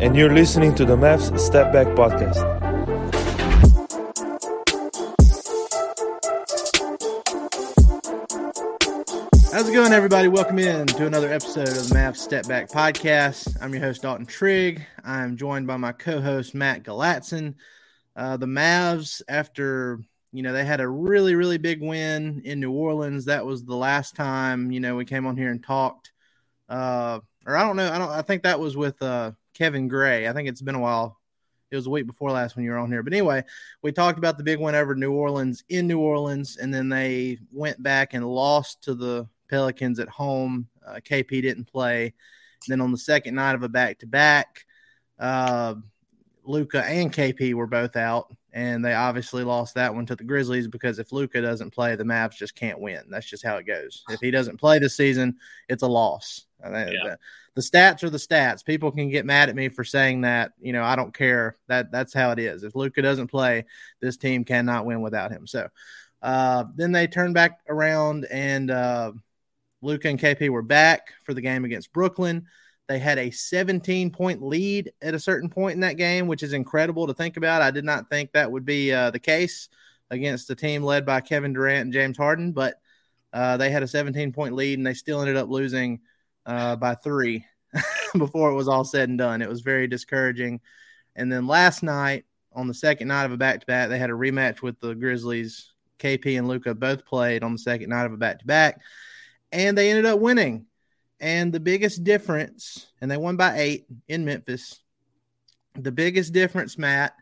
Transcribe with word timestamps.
And 0.00 0.16
you're 0.16 0.32
listening 0.32 0.74
to 0.76 0.86
the 0.86 0.96
Mavs 0.96 1.38
Step 1.38 1.74
Back 1.74 1.88
Podcast. 1.88 2.40
How's 9.52 9.68
it 9.68 9.74
going, 9.74 9.92
everybody? 9.92 10.28
Welcome 10.28 10.58
in 10.58 10.86
to 10.86 11.04
another 11.04 11.30
episode 11.30 11.68
of 11.68 11.86
the 11.86 11.94
Mavs 11.94 12.16
Step 12.16 12.48
Back 12.48 12.70
Podcast. 12.70 13.58
I'm 13.60 13.74
your 13.74 13.82
host, 13.82 14.00
Dalton 14.00 14.24
Trigg. 14.24 14.86
I'm 15.04 15.36
joined 15.36 15.66
by 15.66 15.76
my 15.76 15.92
co-host, 15.92 16.54
Matt 16.54 16.82
Galatzan. 16.82 17.56
Uh, 18.16 18.38
the 18.38 18.46
Mavs, 18.46 19.20
after 19.28 20.00
you 20.32 20.42
know, 20.42 20.54
they 20.54 20.64
had 20.64 20.80
a 20.80 20.88
really, 20.88 21.34
really 21.34 21.58
big 21.58 21.82
win 21.82 22.40
in 22.46 22.58
New 22.58 22.72
Orleans. 22.72 23.26
That 23.26 23.44
was 23.44 23.66
the 23.66 23.76
last 23.76 24.16
time 24.16 24.72
you 24.72 24.80
know 24.80 24.96
we 24.96 25.04
came 25.04 25.26
on 25.26 25.36
here 25.36 25.50
and 25.50 25.62
talked. 25.62 26.10
Uh, 26.70 27.20
or 27.46 27.54
I 27.54 27.66
don't 27.66 27.76
know. 27.76 27.92
I 27.92 27.98
don't. 27.98 28.10
I 28.10 28.22
think 28.22 28.44
that 28.44 28.60
was 28.60 28.78
with 28.78 29.02
uh, 29.02 29.32
Kevin 29.60 29.88
Gray. 29.88 30.26
I 30.26 30.32
think 30.32 30.48
it's 30.48 30.62
been 30.62 30.74
a 30.74 30.80
while. 30.80 31.20
It 31.70 31.76
was 31.76 31.86
a 31.86 31.90
week 31.90 32.06
before 32.06 32.30
last 32.30 32.56
when 32.56 32.64
you 32.64 32.70
were 32.70 32.78
on 32.78 32.90
here. 32.90 33.02
But 33.02 33.12
anyway, 33.12 33.44
we 33.82 33.92
talked 33.92 34.16
about 34.16 34.38
the 34.38 34.42
big 34.42 34.58
win 34.58 34.74
over 34.74 34.94
New 34.94 35.12
Orleans 35.12 35.64
in 35.68 35.86
New 35.86 35.98
Orleans, 35.98 36.56
and 36.56 36.72
then 36.72 36.88
they 36.88 37.38
went 37.52 37.82
back 37.82 38.14
and 38.14 38.26
lost 38.26 38.82
to 38.84 38.94
the 38.94 39.28
Pelicans 39.50 39.98
at 39.98 40.08
home. 40.08 40.66
Uh, 40.84 40.94
KP 40.94 41.42
didn't 41.42 41.66
play. 41.66 42.14
Then 42.68 42.80
on 42.80 42.90
the 42.90 42.96
second 42.96 43.34
night 43.34 43.54
of 43.54 43.62
a 43.62 43.68
back 43.68 43.98
to 43.98 44.06
back, 44.06 44.64
Luka 45.18 46.82
and 46.82 47.12
KP 47.12 47.52
were 47.52 47.66
both 47.66 47.96
out, 47.96 48.34
and 48.52 48.84
they 48.84 48.94
obviously 48.94 49.44
lost 49.44 49.74
that 49.74 49.94
one 49.94 50.06
to 50.06 50.16
the 50.16 50.24
Grizzlies 50.24 50.68
because 50.68 50.98
if 50.98 51.12
Luka 51.12 51.40
doesn't 51.40 51.72
play, 51.72 51.96
the 51.96 52.04
Mavs 52.04 52.36
just 52.36 52.54
can't 52.54 52.80
win. 52.80 53.02
That's 53.08 53.26
just 53.26 53.44
how 53.44 53.56
it 53.56 53.66
goes. 53.66 54.04
If 54.08 54.20
he 54.20 54.30
doesn't 54.30 54.58
play 54.58 54.78
this 54.78 54.96
season, 54.96 55.36
it's 55.68 55.82
a 55.82 55.88
loss. 55.88 56.46
Yeah. 56.62 57.16
The, 57.54 57.62
stats 57.62 58.02
are 58.02 58.10
the 58.10 58.18
stats. 58.18 58.64
People 58.64 58.90
can 58.90 59.10
get 59.10 59.24
mad 59.24 59.48
at 59.48 59.56
me 59.56 59.68
for 59.68 59.84
saying 59.84 60.22
that. 60.22 60.52
You 60.60 60.72
know, 60.72 60.82
I 60.82 60.96
don't 60.96 61.14
care. 61.14 61.56
That 61.68 61.90
that's 61.90 62.12
how 62.12 62.32
it 62.32 62.38
is. 62.38 62.64
If 62.64 62.74
Luka 62.74 63.02
doesn't 63.02 63.28
play, 63.28 63.64
this 64.00 64.16
team 64.16 64.44
cannot 64.44 64.86
win 64.86 65.00
without 65.00 65.30
him. 65.30 65.46
So 65.46 65.68
uh, 66.22 66.64
then 66.74 66.92
they 66.92 67.06
turned 67.06 67.34
back 67.34 67.60
around 67.68 68.26
and. 68.30 68.70
Uh, 68.70 69.12
Luka 69.82 70.08
and 70.08 70.18
KP 70.18 70.50
were 70.50 70.62
back 70.62 71.14
for 71.24 71.34
the 71.34 71.40
game 71.40 71.64
against 71.64 71.92
Brooklyn. 71.92 72.46
They 72.90 72.98
had 72.98 73.18
a 73.18 73.30
17 73.30 74.10
point 74.10 74.42
lead 74.42 74.90
at 75.00 75.14
a 75.14 75.20
certain 75.20 75.48
point 75.48 75.74
in 75.74 75.80
that 75.82 75.96
game, 75.96 76.26
which 76.26 76.42
is 76.42 76.52
incredible 76.52 77.06
to 77.06 77.14
think 77.14 77.36
about. 77.36 77.62
I 77.62 77.70
did 77.70 77.84
not 77.84 78.10
think 78.10 78.32
that 78.32 78.50
would 78.50 78.64
be 78.64 78.92
uh, 78.92 79.12
the 79.12 79.20
case 79.20 79.68
against 80.10 80.50
a 80.50 80.56
team 80.56 80.82
led 80.82 81.06
by 81.06 81.20
Kevin 81.20 81.52
Durant 81.52 81.82
and 81.82 81.92
James 81.92 82.16
Harden, 82.16 82.50
but 82.50 82.80
uh, 83.32 83.56
they 83.56 83.70
had 83.70 83.84
a 83.84 83.86
17 83.86 84.32
point 84.32 84.56
lead 84.56 84.76
and 84.76 84.84
they 84.84 84.94
still 84.94 85.20
ended 85.20 85.36
up 85.36 85.48
losing 85.48 86.00
uh, 86.46 86.74
by 86.74 86.96
three 86.96 87.44
before 88.18 88.50
it 88.50 88.56
was 88.56 88.66
all 88.66 88.82
said 88.82 89.08
and 89.08 89.18
done. 89.18 89.40
It 89.40 89.48
was 89.48 89.60
very 89.60 89.86
discouraging. 89.86 90.60
And 91.14 91.30
then 91.30 91.46
last 91.46 91.84
night, 91.84 92.24
on 92.52 92.66
the 92.66 92.74
second 92.74 93.06
night 93.06 93.26
of 93.26 93.30
a 93.30 93.36
back 93.36 93.60
to 93.60 93.66
back, 93.66 93.88
they 93.88 94.00
had 94.00 94.10
a 94.10 94.14
rematch 94.14 94.62
with 94.62 94.80
the 94.80 94.96
Grizzlies. 94.96 95.70
KP 96.00 96.36
and 96.36 96.48
Luka 96.48 96.74
both 96.74 97.06
played 97.06 97.44
on 97.44 97.52
the 97.52 97.58
second 97.58 97.90
night 97.90 98.06
of 98.06 98.12
a 98.12 98.16
back 98.16 98.40
to 98.40 98.46
back 98.46 98.80
and 99.52 99.76
they 99.76 99.90
ended 99.90 100.06
up 100.06 100.20
winning. 100.20 100.66
And 101.20 101.52
the 101.52 101.60
biggest 101.60 102.02
difference, 102.02 102.86
and 103.00 103.10
they 103.10 103.18
won 103.18 103.36
by 103.36 103.58
eight 103.58 103.86
in 104.08 104.24
Memphis. 104.24 104.80
The 105.74 105.92
biggest 105.92 106.32
difference, 106.32 106.78
Matt, 106.78 107.14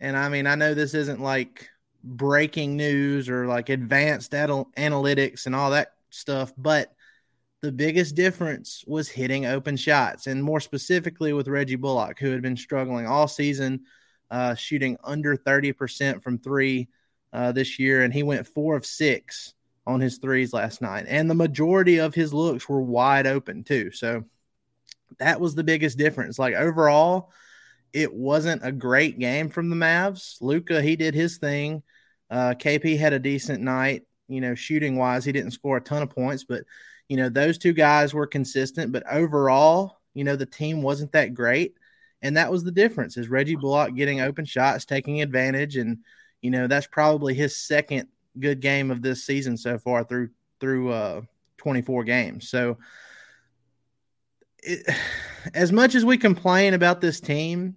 and 0.00 0.16
I 0.16 0.28
mean, 0.28 0.48
I 0.48 0.56
know 0.56 0.74
this 0.74 0.94
isn't 0.94 1.20
like 1.20 1.70
breaking 2.02 2.76
news 2.76 3.28
or 3.28 3.46
like 3.46 3.68
advanced 3.68 4.32
analytics 4.32 5.46
and 5.46 5.54
all 5.54 5.70
that 5.70 5.92
stuff, 6.10 6.52
but 6.58 6.92
the 7.60 7.70
biggest 7.70 8.16
difference 8.16 8.84
was 8.88 9.08
hitting 9.08 9.46
open 9.46 9.76
shots, 9.76 10.26
and 10.26 10.42
more 10.42 10.58
specifically 10.58 11.32
with 11.32 11.46
Reggie 11.46 11.76
Bullock, 11.76 12.18
who 12.18 12.32
had 12.32 12.42
been 12.42 12.56
struggling 12.56 13.06
all 13.06 13.28
season, 13.28 13.82
uh, 14.32 14.56
shooting 14.56 14.96
under 15.04 15.36
30% 15.36 16.24
from 16.24 16.38
three 16.38 16.88
uh, 17.32 17.52
this 17.52 17.78
year, 17.78 18.02
and 18.02 18.12
he 18.12 18.24
went 18.24 18.48
four 18.48 18.74
of 18.74 18.84
six 18.84 19.54
on 19.86 20.00
his 20.00 20.18
threes 20.18 20.52
last 20.52 20.80
night, 20.80 21.06
and 21.08 21.28
the 21.28 21.34
majority 21.34 21.98
of 21.98 22.14
his 22.14 22.32
looks 22.32 22.68
were 22.68 22.82
wide 22.82 23.26
open 23.26 23.64
too. 23.64 23.90
So 23.90 24.24
that 25.18 25.40
was 25.40 25.54
the 25.54 25.64
biggest 25.64 25.98
difference. 25.98 26.38
Like 26.38 26.54
overall, 26.54 27.32
it 27.92 28.12
wasn't 28.12 28.64
a 28.64 28.72
great 28.72 29.18
game 29.18 29.50
from 29.50 29.70
the 29.70 29.76
Mavs. 29.76 30.36
Luka 30.40 30.80
he 30.82 30.96
did 30.96 31.14
his 31.14 31.38
thing. 31.38 31.82
Uh, 32.30 32.54
KP 32.54 32.98
had 32.98 33.12
a 33.12 33.18
decent 33.18 33.62
night. 33.62 34.02
You 34.28 34.40
know, 34.40 34.54
shooting 34.54 34.96
wise, 34.96 35.24
he 35.24 35.32
didn't 35.32 35.50
score 35.50 35.76
a 35.76 35.80
ton 35.80 36.02
of 36.02 36.10
points, 36.10 36.44
but 36.44 36.64
you 37.08 37.16
know 37.16 37.28
those 37.28 37.58
two 37.58 37.72
guys 37.72 38.14
were 38.14 38.26
consistent. 38.26 38.92
But 38.92 39.04
overall, 39.10 39.98
you 40.14 40.24
know 40.24 40.36
the 40.36 40.46
team 40.46 40.82
wasn't 40.82 41.12
that 41.12 41.34
great, 41.34 41.74
and 42.22 42.36
that 42.36 42.50
was 42.50 42.64
the 42.64 42.72
difference. 42.72 43.16
Is 43.16 43.28
Reggie 43.28 43.56
Bullock 43.56 43.94
getting 43.94 44.20
open 44.20 44.44
shots, 44.44 44.84
taking 44.84 45.20
advantage, 45.20 45.76
and 45.76 45.98
you 46.40 46.50
know 46.50 46.66
that's 46.66 46.86
probably 46.86 47.34
his 47.34 47.56
second 47.58 48.08
good 48.38 48.60
game 48.60 48.90
of 48.90 49.02
this 49.02 49.24
season 49.24 49.56
so 49.56 49.78
far 49.78 50.04
through 50.04 50.30
through 50.60 50.90
uh 50.90 51.22
24 51.58 52.04
games. 52.04 52.48
So 52.48 52.78
it, 54.62 54.86
as 55.54 55.72
much 55.72 55.94
as 55.94 56.04
we 56.04 56.18
complain 56.18 56.74
about 56.74 57.00
this 57.00 57.20
team, 57.20 57.76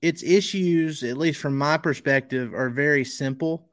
its 0.00 0.22
issues, 0.22 1.02
at 1.02 1.16
least 1.16 1.40
from 1.40 1.56
my 1.56 1.78
perspective, 1.78 2.54
are 2.54 2.70
very 2.70 3.04
simple. 3.04 3.68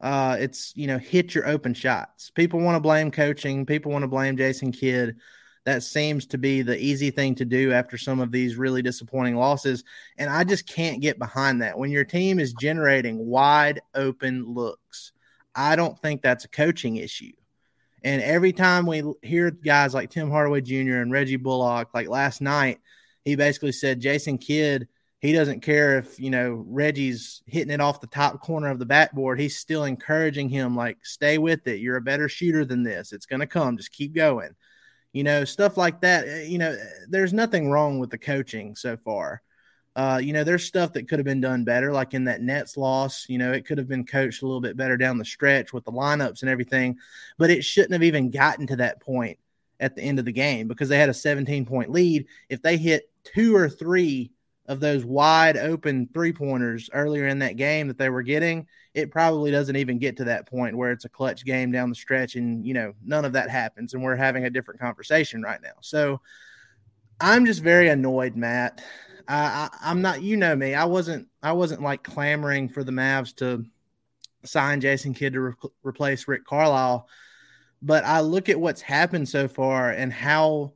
Uh, 0.00 0.36
it's 0.38 0.72
you 0.76 0.86
know 0.86 0.98
hit 0.98 1.34
your 1.34 1.48
open 1.48 1.74
shots. 1.74 2.30
People 2.30 2.60
want 2.60 2.76
to 2.76 2.80
blame 2.80 3.10
coaching. 3.10 3.66
People 3.66 3.90
want 3.90 4.02
to 4.02 4.08
blame 4.08 4.36
Jason 4.36 4.70
Kidd. 4.70 5.16
That 5.64 5.82
seems 5.82 6.26
to 6.26 6.38
be 6.38 6.60
the 6.60 6.78
easy 6.78 7.10
thing 7.10 7.34
to 7.36 7.46
do 7.46 7.72
after 7.72 7.96
some 7.96 8.20
of 8.20 8.30
these 8.30 8.56
really 8.56 8.82
disappointing 8.82 9.36
losses, 9.36 9.82
and 10.18 10.28
I 10.28 10.44
just 10.44 10.68
can't 10.68 11.00
get 11.00 11.18
behind 11.18 11.62
that. 11.62 11.78
When 11.78 11.90
your 11.90 12.04
team 12.04 12.38
is 12.38 12.52
generating 12.52 13.26
wide 13.26 13.80
open 13.94 14.44
looks, 14.52 15.12
I 15.54 15.76
don't 15.76 15.98
think 16.00 16.22
that's 16.22 16.44
a 16.44 16.48
coaching 16.48 16.96
issue. 16.96 17.32
And 18.02 18.20
every 18.20 18.52
time 18.52 18.86
we 18.86 19.02
hear 19.22 19.50
guys 19.50 19.94
like 19.94 20.10
Tim 20.10 20.30
Hardaway 20.30 20.60
Jr. 20.60 20.98
and 20.98 21.10
Reggie 21.10 21.36
Bullock, 21.36 21.94
like 21.94 22.08
last 22.08 22.42
night, 22.42 22.80
he 23.24 23.34
basically 23.34 23.72
said 23.72 24.00
Jason 24.00 24.36
Kidd, 24.36 24.88
he 25.20 25.32
doesn't 25.32 25.60
care 25.60 25.98
if, 25.98 26.20
you 26.20 26.28
know, 26.28 26.62
Reggie's 26.68 27.42
hitting 27.46 27.72
it 27.72 27.80
off 27.80 28.02
the 28.02 28.06
top 28.06 28.42
corner 28.42 28.68
of 28.68 28.78
the 28.78 28.84
backboard. 28.84 29.40
He's 29.40 29.56
still 29.56 29.84
encouraging 29.84 30.50
him, 30.50 30.76
like, 30.76 30.98
stay 31.02 31.38
with 31.38 31.66
it. 31.66 31.80
You're 31.80 31.96
a 31.96 32.02
better 32.02 32.28
shooter 32.28 32.66
than 32.66 32.82
this. 32.82 33.10
It's 33.12 33.24
going 33.24 33.40
to 33.40 33.46
come. 33.46 33.78
Just 33.78 33.90
keep 33.90 34.14
going. 34.14 34.50
You 35.14 35.24
know, 35.24 35.46
stuff 35.46 35.78
like 35.78 36.02
that. 36.02 36.28
Eh, 36.28 36.42
you 36.42 36.58
know, 36.58 36.76
there's 37.08 37.32
nothing 37.32 37.70
wrong 37.70 37.98
with 37.98 38.10
the 38.10 38.18
coaching 38.18 38.76
so 38.76 38.98
far. 38.98 39.40
Uh, 39.96 40.20
you 40.22 40.32
know, 40.32 40.42
there's 40.42 40.64
stuff 40.64 40.92
that 40.92 41.08
could 41.08 41.20
have 41.20 41.26
been 41.26 41.40
done 41.40 41.64
better, 41.64 41.92
like 41.92 42.14
in 42.14 42.24
that 42.24 42.42
Nets 42.42 42.76
loss. 42.76 43.26
You 43.28 43.38
know, 43.38 43.52
it 43.52 43.64
could 43.64 43.78
have 43.78 43.88
been 43.88 44.04
coached 44.04 44.42
a 44.42 44.46
little 44.46 44.60
bit 44.60 44.76
better 44.76 44.96
down 44.96 45.18
the 45.18 45.24
stretch 45.24 45.72
with 45.72 45.84
the 45.84 45.92
lineups 45.92 46.42
and 46.42 46.50
everything, 46.50 46.98
but 47.38 47.50
it 47.50 47.64
shouldn't 47.64 47.92
have 47.92 48.02
even 48.02 48.30
gotten 48.30 48.66
to 48.68 48.76
that 48.76 49.00
point 49.00 49.38
at 49.78 49.94
the 49.94 50.02
end 50.02 50.18
of 50.18 50.24
the 50.24 50.32
game 50.32 50.66
because 50.66 50.88
they 50.88 50.98
had 50.98 51.08
a 51.08 51.14
17 51.14 51.64
point 51.64 51.90
lead. 51.90 52.26
If 52.48 52.60
they 52.62 52.76
hit 52.76 53.10
two 53.22 53.54
or 53.54 53.68
three 53.68 54.32
of 54.66 54.80
those 54.80 55.04
wide 55.04 55.56
open 55.56 56.08
three 56.12 56.32
pointers 56.32 56.88
earlier 56.92 57.26
in 57.26 57.40
that 57.40 57.56
game 57.56 57.88
that 57.88 57.98
they 57.98 58.08
were 58.08 58.22
getting, 58.22 58.66
it 58.94 59.10
probably 59.10 59.50
doesn't 59.50 59.76
even 59.76 59.98
get 59.98 60.16
to 60.16 60.24
that 60.24 60.48
point 60.48 60.76
where 60.76 60.90
it's 60.90 61.04
a 61.04 61.08
clutch 61.08 61.44
game 61.44 61.70
down 61.70 61.90
the 61.90 61.94
stretch. 61.94 62.34
And, 62.34 62.66
you 62.66 62.74
know, 62.74 62.94
none 63.04 63.24
of 63.24 63.34
that 63.34 63.50
happens. 63.50 63.92
And 63.92 64.02
we're 64.02 64.16
having 64.16 64.44
a 64.44 64.50
different 64.50 64.80
conversation 64.80 65.42
right 65.42 65.60
now. 65.62 65.74
So 65.82 66.20
I'm 67.20 67.44
just 67.44 67.62
very 67.62 67.88
annoyed, 67.88 68.36
Matt. 68.36 68.82
I, 69.28 69.68
I, 69.82 69.90
am 69.90 70.02
not, 70.02 70.22
you 70.22 70.36
know 70.36 70.54
me. 70.54 70.74
I 70.74 70.84
wasn't, 70.84 71.28
I 71.42 71.52
wasn't 71.52 71.82
like 71.82 72.02
clamoring 72.02 72.68
for 72.68 72.84
the 72.84 72.92
Mavs 72.92 73.34
to 73.36 73.64
sign 74.44 74.80
Jason 74.80 75.14
Kidd 75.14 75.34
to 75.34 75.40
re- 75.40 75.54
replace 75.82 76.28
Rick 76.28 76.44
Carlisle, 76.44 77.08
but 77.82 78.04
I 78.04 78.20
look 78.20 78.48
at 78.48 78.60
what's 78.60 78.80
happened 78.80 79.28
so 79.28 79.48
far 79.48 79.90
and 79.90 80.12
how 80.12 80.72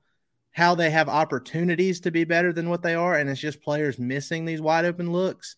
how 0.59 0.75
they 0.75 0.91
have 0.91 1.09
opportunities 1.09 2.01
to 2.01 2.11
be 2.11 2.25
better 2.25 2.53
than 2.53 2.69
what 2.69 2.83
they 2.83 2.97
are, 2.97 3.17
and 3.17 3.31
it's 3.31 3.41
just 3.41 3.63
players 3.63 3.97
missing 3.97 4.45
these 4.45 4.61
wide 4.61 4.85
open 4.85 5.13
looks. 5.13 5.55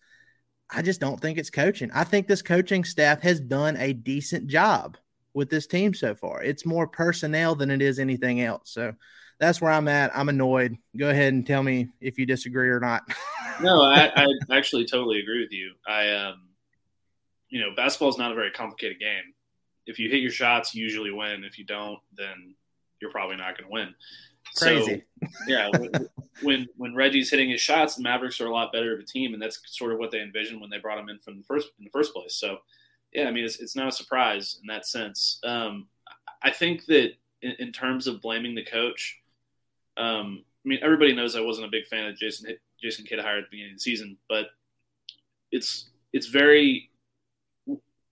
I 0.68 0.82
just 0.82 1.00
don't 1.00 1.18
think 1.18 1.38
it's 1.38 1.48
coaching. 1.48 1.90
I 1.94 2.04
think 2.04 2.28
this 2.28 2.42
coaching 2.42 2.84
staff 2.84 3.22
has 3.22 3.40
done 3.40 3.78
a 3.78 3.94
decent 3.94 4.46
job 4.46 4.98
with 5.32 5.48
this 5.48 5.66
team 5.66 5.94
so 5.94 6.14
far. 6.14 6.42
It's 6.42 6.66
more 6.66 6.86
personnel 6.86 7.54
than 7.54 7.70
it 7.70 7.80
is 7.80 7.98
anything 7.98 8.42
else. 8.42 8.72
So 8.72 8.92
that's 9.40 9.60
where 9.60 9.72
I'm 9.72 9.88
at. 9.88 10.14
I'm 10.16 10.28
annoyed. 10.28 10.76
Go 10.96 11.08
ahead 11.08 11.32
and 11.32 11.46
tell 11.46 11.62
me 11.62 11.88
if 12.00 12.18
you 12.18 12.26
disagree 12.26 12.68
or 12.68 12.78
not. 12.78 13.02
no, 13.62 13.82
I, 13.82 14.12
I, 14.14 14.26
actually 14.52 14.84
totally 14.84 15.18
agree 15.18 15.40
with 15.40 15.50
you. 15.50 15.72
I, 15.88 16.10
um, 16.10 16.42
you 17.48 17.60
know, 17.60 17.74
basketball 17.74 18.10
is 18.10 18.18
not 18.18 18.32
a 18.32 18.34
very 18.34 18.50
complicated 18.50 19.00
game. 19.00 19.34
If 19.86 19.98
you 19.98 20.10
hit 20.10 20.20
your 20.20 20.30
shots, 20.30 20.74
you 20.74 20.84
usually 20.84 21.10
win. 21.10 21.42
If 21.42 21.58
you 21.58 21.64
don't, 21.64 21.98
then 22.16 22.54
you're 23.00 23.10
probably 23.10 23.36
not 23.36 23.56
going 23.56 23.68
to 23.68 23.72
win. 23.72 23.94
Crazy. 24.56 25.04
So, 25.22 25.28
yeah, 25.48 25.70
when 26.42 26.68
when 26.76 26.94
Reggie's 26.94 27.30
hitting 27.30 27.50
his 27.50 27.60
shots, 27.60 27.96
the 27.96 28.02
Mavericks 28.02 28.40
are 28.40 28.46
a 28.46 28.52
lot 28.52 28.72
better 28.72 28.94
of 28.94 29.00
a 29.00 29.04
team, 29.04 29.32
and 29.32 29.42
that's 29.42 29.60
sort 29.66 29.92
of 29.92 29.98
what 29.98 30.10
they 30.10 30.20
envisioned 30.20 30.60
when 30.60 30.70
they 30.70 30.78
brought 30.78 30.98
him 30.98 31.08
in 31.08 31.18
from 31.18 31.38
the 31.38 31.44
first 31.44 31.68
in 31.78 31.84
the 31.84 31.90
first 31.90 32.12
place. 32.12 32.34
So, 32.34 32.58
yeah, 33.12 33.26
I 33.26 33.30
mean, 33.30 33.44
it's, 33.44 33.58
it's 33.58 33.74
not 33.76 33.88
a 33.88 33.92
surprise 33.92 34.58
in 34.60 34.66
that 34.66 34.86
sense. 34.86 35.40
Um, 35.44 35.88
I 36.42 36.50
think 36.50 36.84
that 36.86 37.12
in, 37.42 37.52
in 37.58 37.72
terms 37.72 38.06
of 38.06 38.20
blaming 38.20 38.54
the 38.54 38.64
coach, 38.64 39.19
um, 39.96 40.44
I 40.64 40.68
mean, 40.68 40.78
everybody 40.82 41.14
knows 41.14 41.36
I 41.36 41.40
wasn't 41.40 41.66
a 41.66 41.70
big 41.70 41.86
fan 41.86 42.06
of 42.06 42.16
Jason 42.16 42.54
Jason 42.82 43.04
Kidd 43.04 43.18
hired 43.18 43.44
at 43.44 43.50
the 43.50 43.56
beginning 43.56 43.72
of 43.72 43.78
the 43.78 43.82
season, 43.82 44.16
but 44.28 44.46
it's 45.50 45.90
it's 46.12 46.26
very 46.26 46.90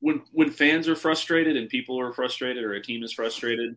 when 0.01 0.23
when 0.33 0.51
fans 0.51 0.89
are 0.89 0.97
frustrated 0.97 1.57
and 1.57 1.69
people 1.69 2.01
are 2.01 2.13
frustrated 2.13 2.65
or 2.65 2.75
a 2.75 2.83
team 2.83 3.03
is 3.03 3.13
frustrated 3.13 3.77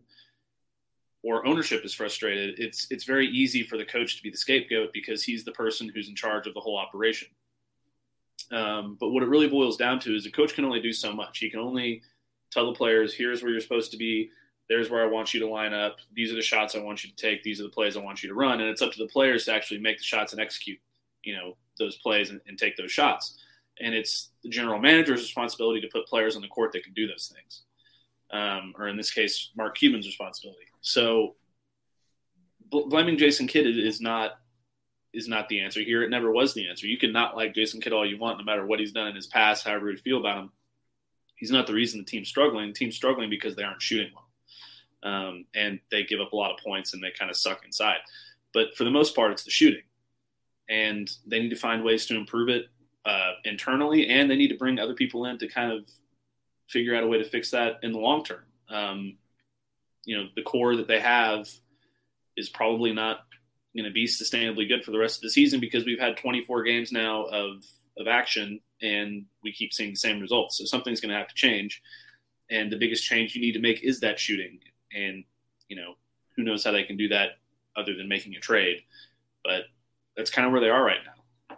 or 1.23 1.45
ownership 1.45 1.85
is 1.85 1.93
frustrated, 1.93 2.59
it's 2.59 2.87
it's 2.89 3.03
very 3.03 3.27
easy 3.27 3.63
for 3.63 3.77
the 3.77 3.85
coach 3.85 4.17
to 4.17 4.23
be 4.23 4.29
the 4.29 4.37
scapegoat 4.37 4.91
because 4.93 5.23
he's 5.23 5.43
the 5.43 5.51
person 5.51 5.89
who's 5.93 6.09
in 6.09 6.15
charge 6.15 6.47
of 6.47 6.53
the 6.53 6.59
whole 6.59 6.77
operation. 6.77 7.27
Um, 8.51 8.97
but 8.99 9.09
what 9.09 9.23
it 9.23 9.29
really 9.29 9.47
boils 9.47 9.77
down 9.77 9.99
to 10.01 10.15
is 10.15 10.25
a 10.25 10.31
coach 10.31 10.55
can 10.55 10.65
only 10.65 10.81
do 10.81 10.91
so 10.91 11.13
much. 11.13 11.37
He 11.39 11.49
can 11.49 11.59
only 11.59 12.01
tell 12.51 12.65
the 12.65 12.77
players, 12.77 13.13
"Here's 13.13 13.41
where 13.41 13.51
you're 13.51 13.61
supposed 13.61 13.91
to 13.91 13.97
be 13.97 14.31
there's 14.71 14.89
where 14.89 15.03
I 15.03 15.07
want 15.07 15.33
you 15.33 15.41
to 15.41 15.49
line 15.49 15.73
up. 15.73 15.97
These 16.15 16.31
are 16.31 16.35
the 16.35 16.41
shots 16.41 16.75
I 16.75 16.79
want 16.79 17.03
you 17.03 17.09
to 17.09 17.15
take. 17.17 17.43
These 17.43 17.59
are 17.59 17.63
the 17.63 17.69
plays 17.69 17.97
I 17.97 17.99
want 17.99 18.23
you 18.23 18.29
to 18.29 18.35
run. 18.35 18.61
And 18.61 18.69
it's 18.69 18.81
up 18.81 18.93
to 18.93 18.97
the 18.99 19.09
players 19.09 19.43
to 19.43 19.53
actually 19.53 19.81
make 19.81 19.97
the 19.97 20.05
shots 20.05 20.31
and 20.31 20.41
execute, 20.41 20.79
you 21.23 21.35
know, 21.35 21.57
those 21.77 21.97
plays 21.97 22.29
and, 22.29 22.39
and 22.47 22.57
take 22.57 22.77
those 22.77 22.89
shots. 22.89 23.37
And 23.81 23.93
it's 23.93 24.29
the 24.43 24.49
general 24.49 24.79
manager's 24.79 25.19
responsibility 25.19 25.81
to 25.81 25.89
put 25.91 26.07
players 26.07 26.37
on 26.37 26.41
the 26.41 26.47
court 26.47 26.71
that 26.71 26.85
can 26.85 26.93
do 26.93 27.05
those 27.05 27.33
things. 27.35 27.63
Um, 28.31 28.73
or 28.77 28.87
in 28.87 28.95
this 28.95 29.11
case, 29.11 29.49
Mark 29.57 29.75
Cuban's 29.75 30.07
responsibility. 30.07 30.67
So 30.79 31.35
bl- 32.69 32.87
blaming 32.87 33.17
Jason 33.17 33.47
Kidd 33.47 33.67
is 33.67 33.99
not 33.99 34.39
is 35.11 35.27
not 35.27 35.49
the 35.49 35.59
answer 35.59 35.81
here. 35.81 36.01
It 36.01 36.09
never 36.09 36.31
was 36.31 36.53
the 36.53 36.69
answer. 36.69 36.87
You 36.87 36.97
can 36.97 37.11
not 37.11 37.35
like 37.35 37.53
Jason 37.53 37.81
Kidd 37.81 37.91
all 37.91 38.05
you 38.05 38.17
want, 38.17 38.37
no 38.37 38.45
matter 38.45 38.65
what 38.65 38.79
he's 38.79 38.93
done 38.93 39.09
in 39.09 39.15
his 39.15 39.27
past, 39.27 39.65
however 39.65 39.91
you 39.91 39.97
feel 39.97 40.19
about 40.19 40.37
him. 40.37 40.51
He's 41.35 41.51
not 41.51 41.67
the 41.67 41.73
reason 41.73 41.99
the 41.99 42.05
team's 42.05 42.29
struggling. 42.29 42.67
The 42.67 42.73
team's 42.73 42.95
struggling 42.95 43.29
because 43.29 43.57
they 43.57 43.63
aren't 43.63 43.81
shooting 43.81 44.13
well 44.15 44.30
um, 45.03 45.45
and 45.55 45.79
they 45.89 46.03
give 46.03 46.19
up 46.19 46.33
a 46.33 46.35
lot 46.35 46.51
of 46.51 46.63
points 46.63 46.93
and 46.93 47.03
they 47.03 47.11
kind 47.17 47.31
of 47.31 47.37
suck 47.37 47.63
inside. 47.65 47.97
But 48.53 48.75
for 48.75 48.83
the 48.83 48.91
most 48.91 49.15
part, 49.15 49.31
it's 49.31 49.43
the 49.43 49.51
shooting, 49.51 49.83
and 50.69 51.09
they 51.25 51.39
need 51.39 51.49
to 51.49 51.55
find 51.55 51.83
ways 51.83 52.05
to 52.07 52.15
improve 52.15 52.49
it 52.49 52.65
uh, 53.05 53.31
internally, 53.45 54.07
and 54.07 54.29
they 54.29 54.35
need 54.35 54.49
to 54.49 54.57
bring 54.57 54.79
other 54.79 54.93
people 54.93 55.25
in 55.25 55.37
to 55.39 55.47
kind 55.47 55.71
of 55.71 55.85
figure 56.67 56.95
out 56.95 57.03
a 57.03 57.07
way 57.07 57.17
to 57.17 57.25
fix 57.25 57.51
that 57.51 57.79
in 57.83 57.91
the 57.91 57.99
long 57.99 58.23
term. 58.23 58.43
Um, 58.69 59.17
you 60.05 60.17
know, 60.17 60.27
the 60.35 60.41
core 60.41 60.75
that 60.75 60.87
they 60.87 60.99
have 60.99 61.49
is 62.35 62.49
probably 62.49 62.93
not 62.93 63.19
going 63.75 63.85
to 63.85 63.91
be 63.91 64.05
sustainably 64.05 64.67
good 64.67 64.83
for 64.83 64.91
the 64.91 64.99
rest 64.99 65.17
of 65.17 65.21
the 65.21 65.29
season 65.29 65.59
because 65.59 65.85
we've 65.85 65.99
had 65.99 66.17
24 66.17 66.63
games 66.63 66.91
now 66.91 67.23
of 67.23 67.63
of 67.97 68.07
action 68.07 68.59
and 68.81 69.25
we 69.43 69.51
keep 69.51 69.73
seeing 69.73 69.91
the 69.91 69.95
same 69.95 70.19
results. 70.19 70.57
So 70.57 70.65
something's 70.65 71.01
going 71.01 71.11
to 71.11 71.17
have 71.17 71.27
to 71.27 71.35
change. 71.35 71.81
And 72.49 72.71
the 72.71 72.77
biggest 72.77 73.03
change 73.03 73.35
you 73.35 73.41
need 73.41 73.53
to 73.53 73.59
make 73.59 73.83
is 73.83 73.99
that 73.99 74.19
shooting 74.19 74.59
and 74.95 75.23
you 75.67 75.75
know 75.75 75.95
who 76.35 76.43
knows 76.43 76.63
how 76.63 76.71
they 76.71 76.83
can 76.83 76.97
do 76.97 77.09
that 77.09 77.31
other 77.75 77.95
than 77.95 78.07
making 78.07 78.35
a 78.35 78.39
trade. 78.39 78.81
But 79.43 79.63
that's 80.15 80.29
kind 80.29 80.45
of 80.45 80.51
where 80.51 80.61
they 80.61 80.69
are 80.69 80.83
right 80.83 80.99
now. 81.05 81.57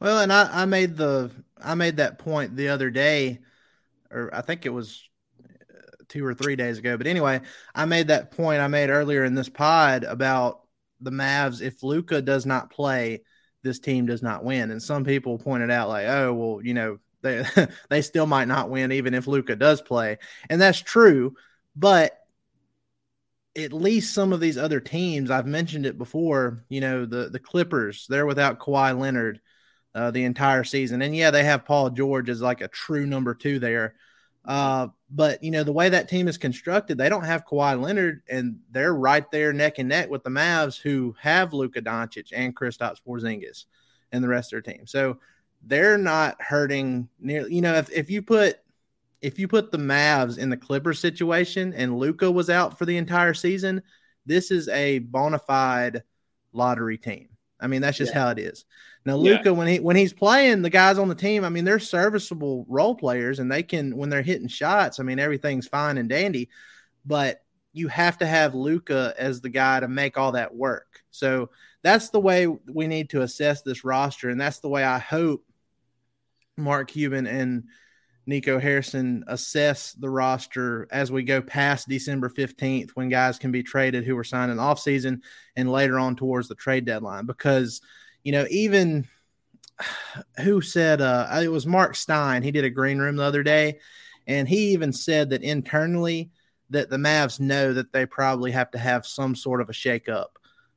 Well, 0.00 0.20
and 0.20 0.32
I, 0.32 0.62
I 0.62 0.64
made 0.64 0.96
the 0.96 1.30
I 1.62 1.74
made 1.74 1.96
that 1.96 2.18
point 2.18 2.56
the 2.56 2.68
other 2.68 2.90
day, 2.90 3.40
or 4.10 4.34
I 4.34 4.42
think 4.42 4.66
it 4.66 4.70
was 4.70 5.08
uh, 5.42 6.04
two 6.08 6.24
or 6.24 6.34
three 6.34 6.56
days 6.56 6.78
ago. 6.78 6.96
But 6.96 7.06
anyway, 7.06 7.40
I 7.74 7.84
made 7.84 8.08
that 8.08 8.30
point 8.30 8.60
I 8.60 8.68
made 8.68 8.90
earlier 8.90 9.24
in 9.24 9.34
this 9.34 9.48
pod 9.48 10.04
about 10.04 10.62
the 11.00 11.10
Mavs. 11.10 11.62
If 11.62 11.82
Luka 11.82 12.20
does 12.20 12.44
not 12.44 12.70
play, 12.70 13.22
this 13.62 13.78
team 13.78 14.06
does 14.06 14.22
not 14.22 14.44
win. 14.44 14.70
And 14.70 14.82
some 14.82 15.04
people 15.04 15.38
pointed 15.38 15.70
out 15.70 15.88
like, 15.88 16.06
oh, 16.06 16.32
well, 16.34 16.60
you 16.62 16.74
know, 16.74 16.98
they 17.22 17.44
they 17.88 18.02
still 18.02 18.26
might 18.26 18.48
not 18.48 18.70
win 18.70 18.92
even 18.92 19.14
if 19.14 19.26
Luka 19.26 19.56
does 19.56 19.80
play, 19.80 20.18
and 20.50 20.60
that's 20.60 20.80
true. 20.80 21.34
But 21.74 22.18
at 23.56 23.72
least 23.72 24.14
some 24.14 24.32
of 24.32 24.40
these 24.40 24.58
other 24.58 24.80
teams, 24.80 25.30
I've 25.30 25.46
mentioned 25.46 25.86
it 25.86 25.98
before, 25.98 26.64
you 26.68 26.80
know, 26.80 27.06
the 27.06 27.28
the 27.30 27.38
Clippers, 27.38 28.06
they're 28.08 28.26
without 28.26 28.58
Kawhi 28.58 28.98
Leonard 28.98 29.40
uh, 29.94 30.10
the 30.10 30.24
entire 30.24 30.64
season. 30.64 31.02
And 31.02 31.16
yeah, 31.16 31.30
they 31.30 31.44
have 31.44 31.64
Paul 31.64 31.90
George 31.90 32.28
as 32.28 32.42
like 32.42 32.60
a 32.60 32.68
true 32.68 33.06
number 33.06 33.34
two 33.34 33.58
there. 33.58 33.94
Uh, 34.44 34.88
but 35.10 35.42
you 35.42 35.50
know, 35.50 35.64
the 35.64 35.72
way 35.72 35.88
that 35.88 36.08
team 36.08 36.28
is 36.28 36.38
constructed, 36.38 36.98
they 36.98 37.08
don't 37.08 37.24
have 37.24 37.46
Kawhi 37.46 37.80
Leonard, 37.80 38.22
and 38.28 38.58
they're 38.70 38.94
right 38.94 39.28
there 39.30 39.52
neck 39.52 39.78
and 39.78 39.88
neck 39.88 40.08
with 40.08 40.22
the 40.22 40.30
Mavs, 40.30 40.80
who 40.80 41.16
have 41.20 41.52
Luka 41.52 41.82
Doncic 41.82 42.28
and 42.32 42.54
Kristaps 42.54 43.00
Porzingis 43.06 43.64
and 44.12 44.22
the 44.22 44.28
rest 44.28 44.52
of 44.52 44.62
their 44.62 44.74
team. 44.74 44.86
So 44.86 45.18
they're 45.62 45.98
not 45.98 46.40
hurting 46.40 47.08
nearly. 47.18 47.54
You 47.54 47.62
know, 47.62 47.74
if 47.74 47.90
if 47.90 48.10
you 48.10 48.22
put 48.22 48.58
if 49.26 49.40
you 49.40 49.48
put 49.48 49.72
the 49.72 49.78
Mavs 49.78 50.38
in 50.38 50.50
the 50.50 50.56
Clippers 50.56 51.00
situation 51.00 51.74
and 51.74 51.98
Luka 51.98 52.30
was 52.30 52.48
out 52.48 52.78
for 52.78 52.86
the 52.86 52.96
entire 52.96 53.34
season, 53.34 53.82
this 54.24 54.52
is 54.52 54.68
a 54.68 55.00
bona 55.00 55.40
fide 55.40 56.04
lottery 56.52 56.96
team. 56.96 57.30
I 57.58 57.66
mean, 57.66 57.80
that's 57.80 57.98
just 57.98 58.14
yeah. 58.14 58.20
how 58.20 58.28
it 58.28 58.38
is. 58.38 58.64
Now, 59.04 59.16
Luka, 59.16 59.46
yeah. 59.46 59.50
when 59.50 59.66
he 59.66 59.80
when 59.80 59.96
he's 59.96 60.12
playing, 60.12 60.62
the 60.62 60.70
guys 60.70 60.96
on 60.96 61.08
the 61.08 61.14
team, 61.16 61.44
I 61.44 61.48
mean, 61.48 61.64
they're 61.64 61.80
serviceable 61.80 62.66
role 62.68 62.94
players, 62.94 63.40
and 63.40 63.50
they 63.50 63.64
can 63.64 63.96
when 63.96 64.10
they're 64.10 64.22
hitting 64.22 64.46
shots. 64.46 65.00
I 65.00 65.02
mean, 65.02 65.18
everything's 65.18 65.66
fine 65.66 65.98
and 65.98 66.08
dandy, 66.08 66.48
but 67.04 67.42
you 67.72 67.88
have 67.88 68.18
to 68.18 68.26
have 68.26 68.54
Luka 68.54 69.12
as 69.18 69.40
the 69.40 69.48
guy 69.48 69.80
to 69.80 69.88
make 69.88 70.16
all 70.16 70.32
that 70.32 70.54
work. 70.54 71.02
So 71.10 71.50
that's 71.82 72.10
the 72.10 72.20
way 72.20 72.46
we 72.46 72.86
need 72.86 73.10
to 73.10 73.22
assess 73.22 73.62
this 73.62 73.84
roster, 73.84 74.30
and 74.30 74.40
that's 74.40 74.60
the 74.60 74.68
way 74.68 74.84
I 74.84 75.00
hope 75.00 75.44
Mark 76.56 76.92
Cuban 76.92 77.26
and 77.26 77.64
Nico 78.26 78.58
Harrison 78.58 79.24
assess 79.28 79.92
the 79.92 80.10
roster 80.10 80.88
as 80.90 81.12
we 81.12 81.22
go 81.22 81.40
past 81.40 81.88
December 81.88 82.28
15th 82.28 82.90
when 82.90 83.08
guys 83.08 83.38
can 83.38 83.52
be 83.52 83.62
traded 83.62 84.04
who 84.04 84.16
were 84.16 84.24
signed 84.24 84.50
in 84.50 84.58
off 84.58 84.80
season 84.80 85.22
and 85.54 85.70
later 85.70 85.98
on 85.98 86.16
towards 86.16 86.48
the 86.48 86.54
trade 86.56 86.84
deadline. 86.84 87.24
Because, 87.24 87.80
you 88.24 88.32
know, 88.32 88.46
even 88.50 89.06
who 90.42 90.60
said 90.60 91.00
uh, 91.00 91.28
it 91.42 91.48
was 91.48 91.66
Mark 91.66 91.94
Stein, 91.94 92.42
he 92.42 92.50
did 92.50 92.64
a 92.64 92.70
green 92.70 92.98
room 92.98 93.16
the 93.16 93.22
other 93.22 93.42
day, 93.44 93.78
and 94.26 94.48
he 94.48 94.72
even 94.72 94.92
said 94.92 95.30
that 95.30 95.42
internally 95.42 96.30
that 96.70 96.90
the 96.90 96.96
Mavs 96.96 97.38
know 97.38 97.72
that 97.72 97.92
they 97.92 98.06
probably 98.06 98.50
have 98.50 98.72
to 98.72 98.78
have 98.78 99.06
some 99.06 99.36
sort 99.36 99.60
of 99.60 99.70
a 99.70 99.72
shakeup 99.72 100.26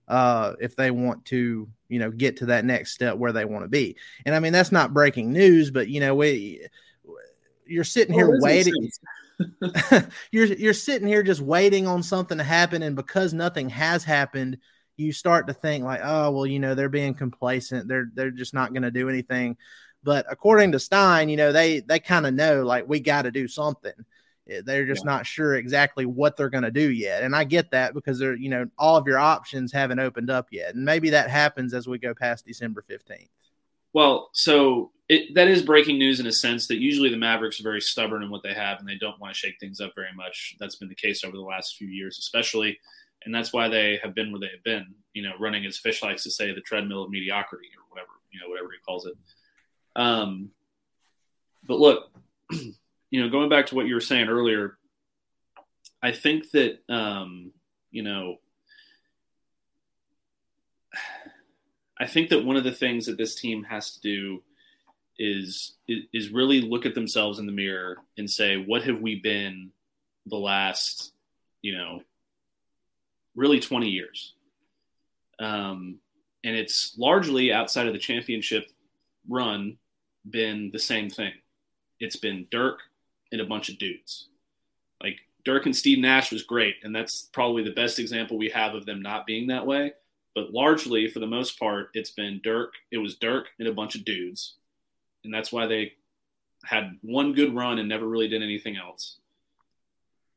uh, 0.08 0.53
if 0.60 0.75
they 0.75 0.91
want 0.91 1.25
to, 1.25 1.68
you 1.88 2.00
know, 2.00 2.12
get 2.12 2.38
to 2.38 2.48
that 2.48 2.65
next 2.65 2.94
step 2.94 3.18
where 3.18 3.32
they 3.32 3.46
want 3.46 3.65
to 3.65 3.70
be. 3.70 3.96
And 4.25 4.36
I 4.36 4.39
mean, 4.39 4.53
that's 4.53 4.72
not 4.72 4.94
breaking 4.94 5.34
news, 5.34 5.72
but 5.72 5.88
you 5.88 6.00
know, 6.00 6.13
we 6.13 6.68
you're 7.70 7.84
sitting 7.84 8.14
here 8.14 8.34
oh, 8.34 8.40
waiting. 8.40 8.90
you're 10.32 10.46
you're 10.46 10.74
sitting 10.74 11.08
here 11.08 11.24
just 11.24 11.42
waiting 11.42 11.88
on 11.88 12.04
something 12.04 12.38
to 12.38 12.44
happen, 12.44 12.84
and 12.84 12.96
because 12.96 13.34
nothing 13.34 13.70
has 13.70 14.04
happened, 14.04 14.58
you 14.98 15.14
start 15.14 15.48
to 15.48 15.54
think 15.54 15.84
like, 15.84 16.02
oh 16.04 16.32
well, 16.32 16.46
you 16.46 16.60
know, 16.60 16.76
they're 16.76 16.90
being 16.90 17.14
complacent. 17.14 17.88
They're 17.88 18.10
they're 18.14 18.32
just 18.32 18.54
not 18.54 18.74
going 18.74 18.84
to 18.84 18.92
do 18.92 19.10
anything. 19.10 19.58
But 20.04 20.26
according 20.30 20.74
to 20.74 20.80
Stein, 20.80 21.30
you 21.30 21.38
know, 21.38 21.52
they 21.52 21.80
they 21.80 22.00
kind 22.00 22.26
of 22.26 22.34
know 22.34 22.64
like 22.64 22.88
we 22.88 23.00
got 23.00 23.24
to 23.24 23.32
do 23.32 23.48
something. 23.48 23.94
Eh, 24.50 24.62
they're 24.64 24.86
just 24.86 25.04
yeah. 25.06 25.12
not 25.12 25.26
sure 25.26 25.56
exactly 25.56 26.06
what 26.06 26.36
they're 26.36 26.50
going 26.50 26.64
to 26.64 26.72
do 26.72 26.90
yet, 26.92 27.24
and 27.24 27.36
I 27.36 27.44
get 27.44 27.72
that 27.72 27.94
because 27.94 28.20
they're 28.20 28.36
you 28.36 28.50
know 28.50 28.66
all 28.78 28.98
of 28.98 29.08
your 29.08 29.20
options 29.20 29.72
haven't 29.72 30.00
opened 30.00 30.30
up 30.30 30.48
yet, 30.52 30.76
and 30.76 30.86
maybe 30.86 31.12
that 31.12 31.30
happens 31.30 31.74
as 31.74 31.88
we 31.88 31.98
go 31.98 32.14
past 32.14 32.46
December 32.46 32.84
fifteenth. 32.88 33.30
Well, 33.94 34.30
so 34.34 34.92
it, 35.10 35.34
that 35.36 35.48
is 35.48 35.63
breaking 35.63 35.98
news 35.98 36.20
in 36.20 36.28
a 36.28 36.32
sense 36.32 36.68
that 36.68 36.78
usually 36.78 37.10
the 37.10 37.18
Mavericks 37.18 37.60
are 37.60 37.63
very 37.63 37.82
stubborn 37.82 38.24
in 38.24 38.30
what 38.30 38.44
they 38.44 38.54
have 38.54 38.80
and 38.80 38.88
they 38.88 38.98
don't 38.98 39.20
want 39.20 39.34
to 39.34 39.38
shake 39.39 39.60
things 39.60 39.82
up 39.82 39.94
very 39.96 40.13
much. 40.16 40.56
That's 40.60 40.75
been 40.75 40.88
the 40.88 40.96
case 40.96 41.24
over 41.24 41.36
the 41.36 41.44
last 41.44 41.78
few 41.78 41.88
years, 41.88 42.20
especially, 42.20 42.80
and 43.25 43.34
that's 43.34 43.51
why 43.51 43.68
they 43.68 44.00
have 44.04 44.16
been 44.16 44.32
where 44.32 44.39
they 44.39 44.51
have 44.54 44.63
been. 44.63 44.94
You 45.13 45.24
know, 45.24 45.34
running 45.39 45.66
as 45.66 45.78
Fish 45.78 46.04
likes 46.04 46.24
to 46.24 46.32
say, 46.32 46.54
the 46.54 46.62
treadmill 46.62 47.04
of 47.04 47.10
mediocrity 47.10 47.68
or 47.75 47.84
whatever 47.89 48.12
you 48.32 48.39
know, 48.39 48.50
whatever 48.50 48.70
he 48.72 48.78
calls 48.86 49.06
it. 49.06 49.16
Um, 49.96 50.51
but 51.68 51.80
look, 51.80 52.12
you 52.51 53.22
know, 53.22 53.30
going 53.30 53.50
back 53.50 53.68
to 53.68 53.75
what 53.75 53.88
you 53.88 53.96
were 53.96 54.01
saying 54.01 54.28
earlier, 54.28 54.78
I 56.01 56.12
think 56.12 56.51
that 56.51 56.80
um, 56.88 57.51
you 57.92 58.04
know 58.04 58.38
I 62.00 62.08
think 62.08 62.30
that 62.30 62.46
one 62.46 62.56
of 62.56 62.63
the 62.63 62.72
things 62.72 63.08
that 63.08 63.18
this 63.18 63.36
team 63.36 63.63
has 63.63 63.96
to 63.96 64.01
do 64.01 64.44
is 65.20 65.74
is 65.88 66.32
really 66.32 66.62
look 66.62 66.86
at 66.86 66.96
themselves 66.96 67.40
in 67.40 67.46
the 67.46 67.52
mirror 67.52 67.98
and 68.18 68.30
say, 68.30 68.58
what 68.58 68.84
have 68.84 69.02
we 69.02 69.20
been 69.20 69.72
the 70.26 70.38
last, 70.38 71.12
you 71.62 71.78
know, 71.78 72.02
really 73.36 73.60
20 73.60 73.90
years? 73.90 74.34
Um, 75.40 76.00
and 76.44 76.56
it's 76.56 76.96
largely 76.98 77.52
outside 77.52 77.88
of 77.88 77.94
the 77.94 78.00
championship 78.00 78.68
run 79.28 79.78
been 80.30 80.72
the 80.72 80.80
same 80.80 81.10
thing. 81.10 81.34
It's 82.00 82.16
been 82.16 82.48
Dirk 82.50 82.80
and 83.32 83.42
a 83.42 83.46
bunch 83.46 83.70
of 83.70 83.78
dudes. 83.78 84.30
Like 85.04 85.20
Dirk 85.44 85.66
and 85.66 85.76
Steve 85.76 86.00
Nash 86.00 86.32
was 86.32 86.44
great, 86.44 86.76
and 86.84 86.96
that's 86.96 87.30
probably 87.34 87.64
the 87.64 87.72
best 87.72 88.00
example 88.00 88.38
we 88.38 88.50
have 88.50 88.74
of 88.74 88.86
them 88.86 89.02
not 89.02 89.26
being 89.26 89.48
that 89.48 89.66
way. 89.66 89.94
But 90.36 90.54
largely, 90.54 91.10
for 91.10 91.20
the 91.20 91.28
most 91.28 91.60
part, 91.60 91.90
it's 91.94 92.12
been 92.12 92.40
Dirk. 92.44 92.74
It 92.92 93.00
was 93.00 93.16
Dirk 93.16 93.50
and 93.60 93.68
a 93.68 93.74
bunch 93.74 93.96
of 93.96 94.06
dudes, 94.06 94.56
and 95.24 95.34
that's 95.34 95.52
why 95.52 95.66
they 95.66 95.94
had 96.66 96.98
one 97.02 97.34
good 97.34 97.56
run 97.56 97.80
and 97.80 97.88
never 97.88 98.08
really 98.08 98.28
did 98.28 98.44
anything 98.44 98.78
else. 98.78 99.18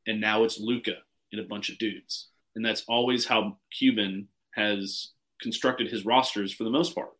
And 0.07 0.19
now 0.21 0.43
it's 0.43 0.59
Luka 0.59 0.97
and 1.31 1.41
a 1.41 1.45
bunch 1.45 1.69
of 1.69 1.77
dudes, 1.77 2.27
and 2.55 2.63
that's 2.63 2.83
always 2.87 3.25
how 3.25 3.57
Cuban 3.71 4.27
has 4.51 5.11
constructed 5.41 5.89
his 5.89 6.05
rosters 6.05 6.53
for 6.53 6.63
the 6.63 6.69
most 6.69 6.93
part, 6.93 7.11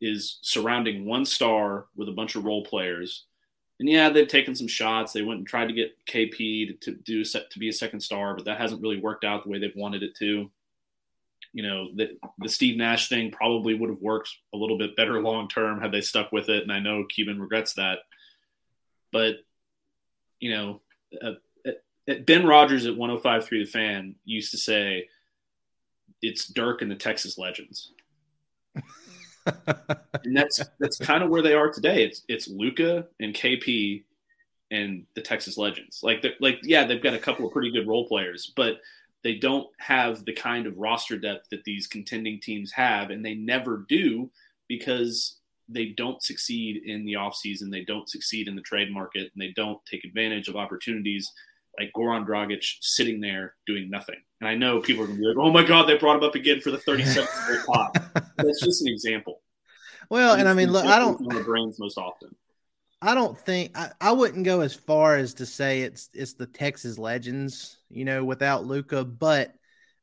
is 0.00 0.38
surrounding 0.42 1.04
one 1.04 1.24
star 1.24 1.86
with 1.96 2.08
a 2.08 2.12
bunch 2.12 2.34
of 2.34 2.44
role 2.44 2.64
players. 2.64 3.24
And 3.80 3.88
yeah, 3.88 4.08
they've 4.08 4.28
taken 4.28 4.54
some 4.54 4.68
shots. 4.68 5.12
They 5.12 5.22
went 5.22 5.38
and 5.38 5.46
tried 5.46 5.66
to 5.66 5.74
get 5.74 5.96
KP 6.06 6.80
to, 6.80 6.92
to 6.92 6.98
do 7.02 7.24
to 7.24 7.58
be 7.58 7.68
a 7.68 7.72
second 7.72 8.00
star, 8.00 8.34
but 8.34 8.44
that 8.44 8.60
hasn't 8.60 8.80
really 8.80 9.00
worked 9.00 9.24
out 9.24 9.42
the 9.42 9.50
way 9.50 9.58
they've 9.58 9.72
wanted 9.74 10.02
it 10.02 10.16
to 10.18 10.50
you 11.54 11.62
know, 11.62 11.88
the, 11.94 12.18
the 12.38 12.48
Steve 12.48 12.76
Nash 12.76 13.08
thing 13.08 13.30
probably 13.30 13.74
would 13.74 13.88
have 13.88 14.02
worked 14.02 14.28
a 14.52 14.56
little 14.56 14.76
bit 14.76 14.96
better 14.96 15.22
long 15.22 15.48
term 15.48 15.80
had 15.80 15.92
they 15.92 16.00
stuck 16.00 16.32
with 16.32 16.48
it. 16.48 16.64
And 16.64 16.72
I 16.72 16.80
know 16.80 17.04
Cuban 17.04 17.40
regrets 17.40 17.74
that. 17.74 18.00
But, 19.12 19.36
you 20.40 20.50
know, 20.50 20.80
uh, 21.22 21.34
Ben 22.26 22.44
Rogers 22.44 22.86
at 22.86 22.94
105.3 22.94 23.48
The 23.48 23.64
Fan 23.66 24.16
used 24.24 24.50
to 24.50 24.58
say, 24.58 25.08
it's 26.20 26.48
Dirk 26.48 26.82
and 26.82 26.90
the 26.90 26.96
Texas 26.96 27.38
Legends. 27.38 27.92
and 29.46 30.36
that's 30.36 30.60
that's 30.80 30.98
kind 30.98 31.22
of 31.22 31.30
where 31.30 31.42
they 31.42 31.52
are 31.52 31.70
today. 31.70 32.02
It's 32.02 32.22
it's 32.28 32.48
Luka 32.48 33.06
and 33.20 33.34
KP 33.34 34.04
and 34.70 35.04
the 35.14 35.20
Texas 35.20 35.58
Legends. 35.58 36.00
Like 36.02 36.24
like 36.40 36.60
yeah, 36.62 36.86
they've 36.86 37.02
got 37.02 37.14
a 37.14 37.18
couple 37.18 37.46
of 37.46 37.52
pretty 37.52 37.70
good 37.70 37.86
role 37.86 38.08
players, 38.08 38.52
but 38.56 38.80
they 39.24 39.34
don't 39.34 39.66
have 39.78 40.24
the 40.24 40.34
kind 40.34 40.66
of 40.66 40.76
roster 40.76 41.18
depth 41.18 41.48
that 41.50 41.64
these 41.64 41.86
contending 41.86 42.38
teams 42.40 42.70
have, 42.72 43.10
and 43.10 43.24
they 43.24 43.34
never 43.34 43.84
do 43.88 44.30
because 44.68 45.38
they 45.68 45.86
don't 45.86 46.22
succeed 46.22 46.82
in 46.84 47.06
the 47.06 47.14
offseason. 47.14 47.70
They 47.70 47.84
don't 47.84 48.08
succeed 48.08 48.48
in 48.48 48.54
the 48.54 48.62
trade 48.62 48.92
market, 48.92 49.32
and 49.34 49.42
they 49.42 49.52
don't 49.56 49.78
take 49.86 50.04
advantage 50.04 50.48
of 50.48 50.56
opportunities 50.56 51.32
like 51.78 51.90
Goran 51.96 52.26
Dragic 52.26 52.62
sitting 52.80 53.20
there 53.20 53.54
doing 53.66 53.90
nothing. 53.90 54.20
And 54.40 54.48
I 54.48 54.54
know 54.54 54.80
people 54.80 55.04
are 55.04 55.06
going 55.06 55.18
to 55.18 55.22
be 55.22 55.28
like, 55.28 55.38
oh 55.38 55.50
my 55.50 55.64
God, 55.64 55.88
they 55.88 55.96
brought 55.96 56.18
him 56.18 56.24
up 56.24 56.34
again 56.34 56.60
for 56.60 56.70
the 56.70 56.78
37th 56.78 57.64
pot. 57.66 57.96
That's 58.36 58.60
just 58.60 58.82
an 58.82 58.88
example. 58.88 59.40
Well, 60.10 60.32
and, 60.32 60.40
and 60.40 60.48
I 60.50 60.54
mean, 60.54 60.70
look, 60.70 60.84
I 60.84 60.98
don't. 60.98 61.18
On 61.20 61.34
the 61.34 61.42
brains 61.42 61.78
most 61.80 61.96
often. 61.96 62.36
I 63.00 63.14
don't 63.14 63.38
think 63.38 63.76
I, 63.76 63.90
I 64.00 64.12
wouldn't 64.12 64.44
go 64.44 64.60
as 64.60 64.74
far 64.74 65.16
as 65.16 65.34
to 65.34 65.46
say 65.46 65.82
it's 65.82 66.08
it's 66.14 66.34
the 66.34 66.46
Texas 66.46 66.98
Legends, 66.98 67.78
you 67.94 68.04
know, 68.04 68.24
without 68.24 68.66
Luka, 68.66 69.04
but 69.04 69.52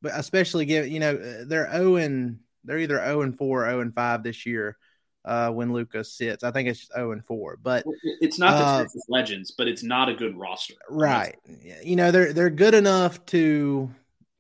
but 0.02 0.14
especially 0.16 0.66
given 0.66 0.92
you 0.92 1.00
know 1.00 1.16
they're 1.46 1.72
zero 1.72 1.94
oh 1.94 1.96
and 1.96 2.40
they're 2.64 2.80
either 2.80 2.98
zero 2.98 3.22
and 3.22 3.38
four, 3.38 3.64
or 3.64 3.70
zero 3.70 3.78
oh 3.78 3.82
and 3.82 3.94
five 3.94 4.24
this 4.24 4.46
year 4.46 4.78
uh, 5.26 5.50
when 5.52 5.74
Luka 5.74 6.04
sits. 6.04 6.44
I 6.44 6.52
think 6.52 6.70
it's 6.70 6.88
zero 6.94 7.12
and 7.12 7.26
four, 7.26 7.58
but 7.62 7.86
it's 8.04 8.40
not 8.40 8.58
the 8.58 8.66
uh, 8.66 8.80
Texas 8.80 9.06
Legends, 9.10 9.52
but 9.52 9.68
it's 9.68 9.84
not 9.84 10.10
a 10.10 10.14
good 10.14 10.38
roster, 10.38 10.76
right? 10.90 11.36
You 11.84 11.96
know, 11.96 12.12
they're 12.12 12.34
they're 12.34 12.50
good 12.50 12.74
enough 12.74 13.24
to 13.28 13.90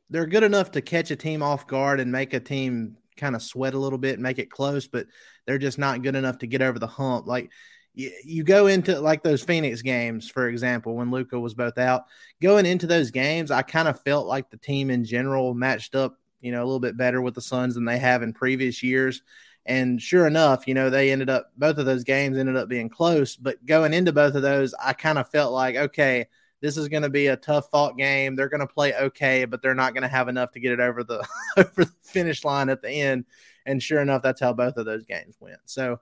they're 0.10 0.26
good 0.26 0.44
enough 0.44 0.72
to 0.72 0.82
catch 0.82 1.12
a 1.12 1.16
team 1.16 1.42
off 1.44 1.68
guard 1.68 2.00
and 2.00 2.12
make 2.12 2.34
a 2.34 2.40
team 2.40 2.98
kind 3.18 3.36
of 3.36 3.42
sweat 3.42 3.74
a 3.74 3.80
little 3.80 4.00
bit 4.00 4.14
and 4.16 4.24
make 4.24 4.40
it 4.40 4.50
close, 4.50 4.88
but 4.88 5.08
they're 5.46 5.58
just 5.58 5.78
not 5.78 6.02
good 6.02 6.16
enough 6.16 6.40
to 6.40 6.48
get 6.48 6.62
over 6.62 6.80
the 6.80 6.88
hump. 6.88 7.28
Like 7.28 7.52
you, 7.94 8.12
you 8.24 8.44
go 8.44 8.68
into 8.68 9.00
like 9.00 9.24
those 9.24 9.44
Phoenix 9.44 9.82
games, 9.82 10.30
for 10.30 10.48
example, 10.48 10.96
when 10.96 11.12
Luka 11.12 11.40
was 11.40 11.54
both 11.54 11.78
out, 11.78 12.06
going 12.42 12.66
into 12.66 12.88
those 12.88 13.12
games, 13.12 13.52
I 13.52 13.62
kind 13.62 13.88
of 13.88 14.02
felt 14.02 14.28
like 14.28 14.50
the 14.50 14.58
team 14.58 14.90
in 14.90 15.04
general 15.04 15.54
matched 15.54 15.96
up, 15.96 16.18
you 16.40 16.52
know, 16.52 16.60
a 16.60 16.66
little 16.66 16.80
bit 16.80 16.98
better 16.98 17.22
with 17.22 17.36
the 17.36 17.42
Suns 17.42 17.76
than 17.76 17.86
they 17.86 17.98
have 17.98 18.24
in 18.24 18.34
previous 18.34 18.82
years. 18.82 19.22
And 19.66 20.02
sure 20.02 20.26
enough, 20.26 20.68
you 20.68 20.74
know, 20.74 20.90
they 20.90 21.12
ended 21.12 21.30
up 21.30 21.52
both 21.56 21.78
of 21.78 21.86
those 21.86 22.04
games 22.04 22.38
ended 22.38 22.56
up 22.56 22.68
being 22.68 22.90
close. 22.90 23.36
But 23.36 23.64
going 23.66 23.94
into 23.94 24.12
both 24.12 24.34
of 24.36 24.42
those, 24.42 24.74
I 24.74 24.94
kind 24.94 25.20
of 25.20 25.30
felt 25.30 25.54
like, 25.54 25.76
okay, 25.76 26.28
this 26.62 26.78
is 26.78 26.88
going 26.88 27.04
to 27.04 27.10
be 27.10 27.28
a 27.28 27.36
tough 27.36 27.70
fought 27.72 27.98
game. 27.98 28.36
They're 28.36 28.50
going 28.50 28.62
to 28.62 28.74
play 28.74 28.94
okay, 28.94 29.46
but 29.46 29.62
they're 29.62 29.76
not 29.76 29.94
going 29.94 30.04
to 30.04 30.08
have 30.08 30.30
enough 30.30 30.52
to 30.52 30.60
get 30.60 30.72
it 30.72 30.80
over 30.80 31.04
the 31.04 31.28
over 31.58 31.86
the 31.86 31.92
finish 32.02 32.44
line 32.44 32.70
at 32.70 32.82
the 32.82 32.90
end. 32.90 33.26
And 33.66 33.84
sure 33.84 34.02
enough, 34.02 34.24
that's 34.24 34.42
how 34.42 34.54
both 34.54 34.78
of 34.78 34.86
those 34.86 35.06
games 35.06 35.36
went. 35.40 35.60
So 35.66 36.00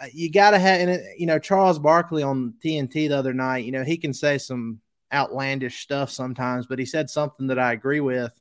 uh, 0.00 0.06
you 0.12 0.30
got 0.30 0.50
to 0.50 0.58
have, 0.58 0.80
and 0.80 1.02
you 1.18 1.26
know, 1.26 1.38
Charles 1.38 1.78
Barkley 1.78 2.22
on 2.22 2.54
TNT 2.64 3.08
the 3.08 3.16
other 3.16 3.34
night, 3.34 3.64
you 3.64 3.72
know, 3.72 3.84
he 3.84 3.96
can 3.96 4.12
say 4.12 4.38
some 4.38 4.80
outlandish 5.12 5.80
stuff 5.80 6.10
sometimes, 6.10 6.66
but 6.66 6.78
he 6.78 6.84
said 6.84 7.08
something 7.08 7.46
that 7.46 7.58
I 7.58 7.72
agree 7.72 8.00
with. 8.00 8.32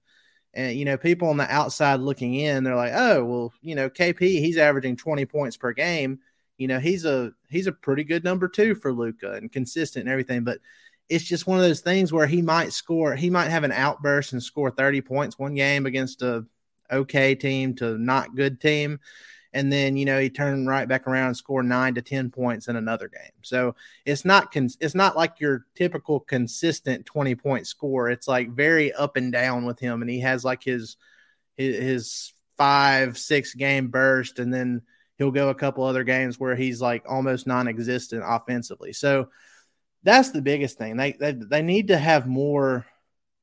And, 0.55 0.75
you 0.77 0.85
know, 0.85 0.97
people 0.97 1.29
on 1.29 1.37
the 1.37 1.51
outside 1.51 1.99
looking 1.99 2.35
in, 2.35 2.63
they're 2.63 2.75
like, 2.75 2.93
oh, 2.93 3.23
well, 3.23 3.53
you 3.61 3.75
know, 3.75 3.89
KP, 3.89 4.19
he's 4.19 4.57
averaging 4.57 4.97
20 4.97 5.25
points 5.25 5.57
per 5.57 5.73
game. 5.73 6.19
You 6.57 6.67
know, 6.67 6.79
he's 6.79 7.05
a 7.05 7.31
he's 7.49 7.67
a 7.67 7.71
pretty 7.71 8.03
good 8.03 8.23
number 8.23 8.47
two 8.47 8.75
for 8.75 8.93
Luka 8.93 9.33
and 9.33 9.51
consistent 9.51 10.03
and 10.03 10.11
everything. 10.11 10.43
But 10.43 10.59
it's 11.09 11.25
just 11.25 11.47
one 11.47 11.57
of 11.57 11.63
those 11.63 11.81
things 11.81 12.13
where 12.13 12.27
he 12.27 12.41
might 12.41 12.71
score, 12.73 13.15
he 13.15 13.31
might 13.31 13.49
have 13.49 13.63
an 13.63 13.71
outburst 13.71 14.33
and 14.33 14.41
score 14.41 14.69
30 14.69 15.01
points 15.01 15.39
one 15.39 15.55
game 15.55 15.85
against 15.85 16.21
a 16.21 16.45
okay 16.91 17.33
team 17.33 17.73
to 17.75 17.97
not 17.97 18.35
good 18.35 18.61
team 18.61 18.99
and 19.53 19.71
then 19.71 19.95
you 19.95 20.05
know 20.05 20.19
he 20.19 20.29
turned 20.29 20.67
right 20.67 20.87
back 20.87 21.07
around 21.07 21.27
and 21.27 21.37
scored 21.37 21.65
nine 21.65 21.95
to 21.95 22.01
ten 22.01 22.29
points 22.29 22.67
in 22.67 22.75
another 22.75 23.07
game. 23.07 23.31
So 23.41 23.75
it's 24.05 24.25
not 24.25 24.51
cons- 24.51 24.77
it's 24.81 24.95
not 24.95 25.15
like 25.15 25.39
your 25.39 25.65
typical 25.75 26.19
consistent 26.19 27.05
twenty 27.05 27.35
point 27.35 27.67
score. 27.67 28.09
It's 28.09 28.27
like 28.27 28.49
very 28.51 28.91
up 28.93 29.15
and 29.17 29.31
down 29.31 29.65
with 29.65 29.79
him, 29.79 30.01
and 30.01 30.09
he 30.09 30.19
has 30.21 30.43
like 30.43 30.63
his 30.63 30.97
his, 31.55 31.77
his 31.77 32.33
five 32.57 33.17
six 33.17 33.53
game 33.53 33.87
burst, 33.87 34.39
and 34.39 34.53
then 34.53 34.81
he'll 35.17 35.31
go 35.31 35.49
a 35.49 35.55
couple 35.55 35.83
other 35.83 36.03
games 36.03 36.39
where 36.39 36.55
he's 36.55 36.81
like 36.81 37.03
almost 37.07 37.47
non-existent 37.47 38.23
offensively. 38.25 38.93
So 38.93 39.29
that's 40.03 40.31
the 40.31 40.41
biggest 40.41 40.77
thing. 40.77 40.97
They 40.97 41.13
they, 41.13 41.31
they 41.31 41.61
need 41.61 41.89
to 41.89 41.97
have 41.97 42.27
more 42.27 42.85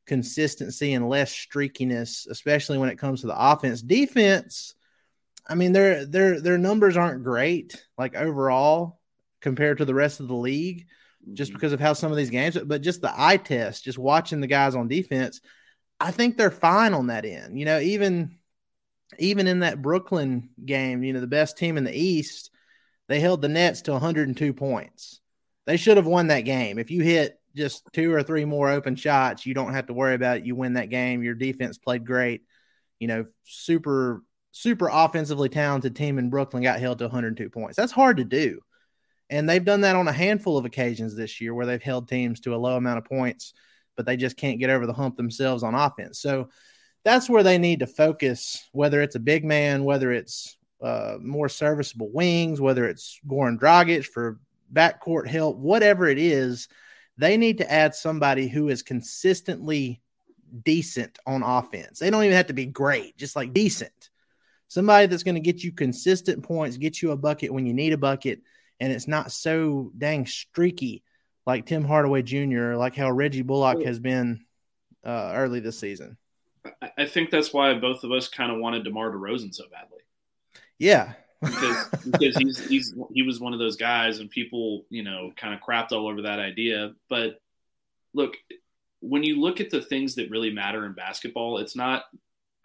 consistency 0.06 0.94
and 0.94 1.08
less 1.08 1.32
streakiness, 1.32 2.28
especially 2.28 2.78
when 2.78 2.88
it 2.88 2.98
comes 2.98 3.20
to 3.20 3.28
the 3.28 3.50
offense. 3.50 3.80
Defense 3.80 4.74
I 5.50 5.56
mean, 5.56 5.72
their 5.72 6.06
their 6.06 6.40
their 6.40 6.58
numbers 6.58 6.96
aren't 6.96 7.24
great, 7.24 7.84
like 7.98 8.14
overall, 8.14 9.00
compared 9.40 9.78
to 9.78 9.84
the 9.84 9.94
rest 9.94 10.20
of 10.20 10.28
the 10.28 10.34
league, 10.34 10.86
just 11.32 11.50
mm-hmm. 11.50 11.56
because 11.56 11.72
of 11.72 11.80
how 11.80 11.92
some 11.92 12.12
of 12.12 12.16
these 12.16 12.30
games. 12.30 12.56
But 12.56 12.82
just 12.82 13.02
the 13.02 13.12
eye 13.14 13.36
test, 13.36 13.84
just 13.84 13.98
watching 13.98 14.40
the 14.40 14.46
guys 14.46 14.76
on 14.76 14.86
defense, 14.86 15.40
I 15.98 16.12
think 16.12 16.36
they're 16.36 16.52
fine 16.52 16.94
on 16.94 17.08
that 17.08 17.24
end. 17.24 17.58
You 17.58 17.64
know, 17.64 17.80
even 17.80 18.38
even 19.18 19.48
in 19.48 19.60
that 19.60 19.82
Brooklyn 19.82 20.50
game, 20.64 21.02
you 21.02 21.12
know, 21.12 21.20
the 21.20 21.26
best 21.26 21.58
team 21.58 21.76
in 21.76 21.84
the 21.84 21.98
East, 21.98 22.50
they 23.08 23.18
held 23.18 23.42
the 23.42 23.48
Nets 23.48 23.82
to 23.82 23.92
102 23.92 24.52
points. 24.52 25.20
They 25.66 25.76
should 25.76 25.96
have 25.96 26.06
won 26.06 26.28
that 26.28 26.42
game. 26.42 26.78
If 26.78 26.92
you 26.92 27.02
hit 27.02 27.40
just 27.56 27.82
two 27.92 28.12
or 28.14 28.22
three 28.22 28.44
more 28.44 28.70
open 28.70 28.94
shots, 28.94 29.44
you 29.44 29.52
don't 29.52 29.74
have 29.74 29.88
to 29.88 29.94
worry 29.94 30.14
about 30.14 30.38
it. 30.38 30.46
You 30.46 30.54
win 30.54 30.74
that 30.74 30.90
game. 30.90 31.24
Your 31.24 31.34
defense 31.34 31.76
played 31.76 32.06
great 32.06 32.42
you 33.00 33.08
know, 33.08 33.24
super 33.44 34.22
super 34.52 34.88
offensively 34.92 35.48
talented 35.48 35.94
team 35.94 36.18
in 36.18 36.30
Brooklyn 36.30 36.62
got 36.62 36.80
held 36.80 36.98
to 36.98 37.04
102 37.04 37.50
points. 37.50 37.76
That's 37.76 37.92
hard 37.92 38.16
to 38.18 38.24
do. 38.24 38.60
And 39.28 39.48
they've 39.48 39.64
done 39.64 39.82
that 39.82 39.96
on 39.96 40.08
a 40.08 40.12
handful 40.12 40.58
of 40.58 40.64
occasions 40.64 41.14
this 41.14 41.40
year 41.40 41.54
where 41.54 41.66
they've 41.66 41.82
held 41.82 42.08
teams 42.08 42.40
to 42.40 42.54
a 42.54 42.56
low 42.56 42.76
amount 42.76 42.98
of 42.98 43.04
points, 43.04 43.54
but 43.96 44.04
they 44.04 44.16
just 44.16 44.36
can't 44.36 44.58
get 44.58 44.70
over 44.70 44.86
the 44.86 44.92
hump 44.92 45.16
themselves 45.16 45.62
on 45.62 45.74
offense. 45.74 46.18
So 46.18 46.48
that's 47.04 47.30
where 47.30 47.44
they 47.44 47.56
need 47.56 47.80
to 47.80 47.86
focus, 47.86 48.68
whether 48.72 49.00
it's 49.00 49.14
a 49.14 49.20
big 49.20 49.44
man, 49.44 49.84
whether 49.84 50.12
it's 50.12 50.56
uh, 50.82 51.16
more 51.20 51.48
serviceable 51.48 52.10
wings, 52.12 52.60
whether 52.60 52.86
it's 52.86 53.20
Goran 53.26 53.58
Dragic 53.58 54.04
for 54.04 54.40
backcourt 54.72 55.28
help, 55.28 55.56
whatever 55.56 56.08
it 56.08 56.18
is, 56.18 56.68
they 57.16 57.36
need 57.36 57.58
to 57.58 57.70
add 57.70 57.94
somebody 57.94 58.48
who 58.48 58.68
is 58.68 58.82
consistently 58.82 60.00
decent 60.64 61.18
on 61.26 61.42
offense. 61.42 61.98
They 61.98 62.10
don't 62.10 62.24
even 62.24 62.36
have 62.36 62.48
to 62.48 62.52
be 62.52 62.66
great, 62.66 63.16
just 63.16 63.36
like 63.36 63.52
decent. 63.52 64.09
Somebody 64.70 65.08
that's 65.08 65.24
going 65.24 65.34
to 65.34 65.40
get 65.40 65.64
you 65.64 65.72
consistent 65.72 66.44
points, 66.44 66.76
get 66.76 67.02
you 67.02 67.10
a 67.10 67.16
bucket 67.16 67.52
when 67.52 67.66
you 67.66 67.74
need 67.74 67.92
a 67.92 67.98
bucket, 67.98 68.40
and 68.78 68.92
it's 68.92 69.08
not 69.08 69.32
so 69.32 69.90
dang 69.98 70.26
streaky 70.26 71.02
like 71.44 71.66
Tim 71.66 71.82
Hardaway 71.82 72.22
Jr., 72.22 72.74
like 72.74 72.94
how 72.94 73.10
Reggie 73.10 73.42
Bullock 73.42 73.82
has 73.82 73.98
been 73.98 74.44
uh, 75.04 75.32
early 75.34 75.58
this 75.58 75.76
season. 75.76 76.16
I 76.96 77.06
think 77.06 77.30
that's 77.30 77.52
why 77.52 77.74
both 77.74 78.04
of 78.04 78.12
us 78.12 78.28
kind 78.28 78.52
of 78.52 78.58
wanted 78.58 78.84
DeMar 78.84 79.10
DeRozan 79.10 79.52
so 79.52 79.64
badly. 79.72 80.02
Yeah. 80.78 81.14
because, 81.40 81.88
because 82.10 82.36
he's, 82.36 82.68
he's 82.68 82.94
he 83.12 83.22
was 83.22 83.40
one 83.40 83.52
of 83.52 83.58
those 83.58 83.76
guys, 83.76 84.20
and 84.20 84.30
people 84.30 84.86
you 84.88 85.02
know 85.02 85.32
kind 85.36 85.52
of 85.52 85.58
crapped 85.58 85.90
all 85.90 86.06
over 86.06 86.22
that 86.22 86.38
idea. 86.38 86.92
But 87.08 87.40
look, 88.14 88.36
when 89.00 89.24
you 89.24 89.40
look 89.40 89.60
at 89.60 89.70
the 89.70 89.82
things 89.82 90.14
that 90.14 90.30
really 90.30 90.52
matter 90.52 90.86
in 90.86 90.92
basketball, 90.92 91.58
it's 91.58 91.74
not 91.74 92.04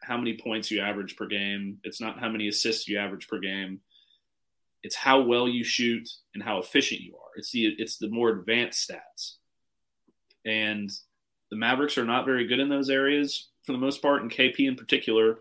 how 0.05 0.17
many 0.17 0.37
points 0.37 0.71
you 0.71 0.81
average 0.81 1.15
per 1.15 1.25
game. 1.25 1.79
It's 1.83 2.01
not 2.01 2.19
how 2.19 2.29
many 2.29 2.47
assists 2.47 2.87
you 2.87 2.97
average 2.97 3.27
per 3.27 3.39
game. 3.39 3.81
It's 4.83 4.95
how 4.95 5.21
well 5.21 5.47
you 5.47 5.63
shoot 5.63 6.07
and 6.33 6.43
how 6.43 6.59
efficient 6.59 7.01
you 7.01 7.15
are. 7.15 7.31
It's 7.37 7.51
the 7.51 7.75
it's 7.77 7.97
the 7.97 8.09
more 8.09 8.29
advanced 8.29 8.89
stats. 8.89 9.35
And 10.45 10.91
the 11.49 11.55
Mavericks 11.55 11.97
are 11.97 12.05
not 12.05 12.25
very 12.25 12.45
good 12.47 12.59
in 12.59 12.69
those 12.69 12.89
areas 12.89 13.49
for 13.65 13.71
the 13.71 13.77
most 13.77 14.01
part, 14.01 14.21
and 14.21 14.31
KP 14.31 14.59
in 14.67 14.75
particular, 14.75 15.39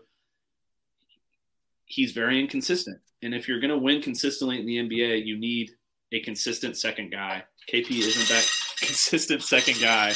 he's 1.85 2.11
very 2.11 2.39
inconsistent. 2.39 2.99
And 3.21 3.33
if 3.33 3.47
you're 3.47 3.59
going 3.59 3.71
to 3.71 3.77
win 3.77 4.01
consistently 4.01 4.59
in 4.59 4.65
the 4.65 4.77
NBA, 4.77 5.25
you 5.25 5.37
need 5.37 5.71
a 6.11 6.19
consistent 6.21 6.77
second 6.77 7.11
guy. 7.11 7.43
KP 7.71 7.91
isn't 7.91 8.27
that 8.29 8.49
consistent 8.79 9.43
second 9.43 9.79
guy. 9.79 10.13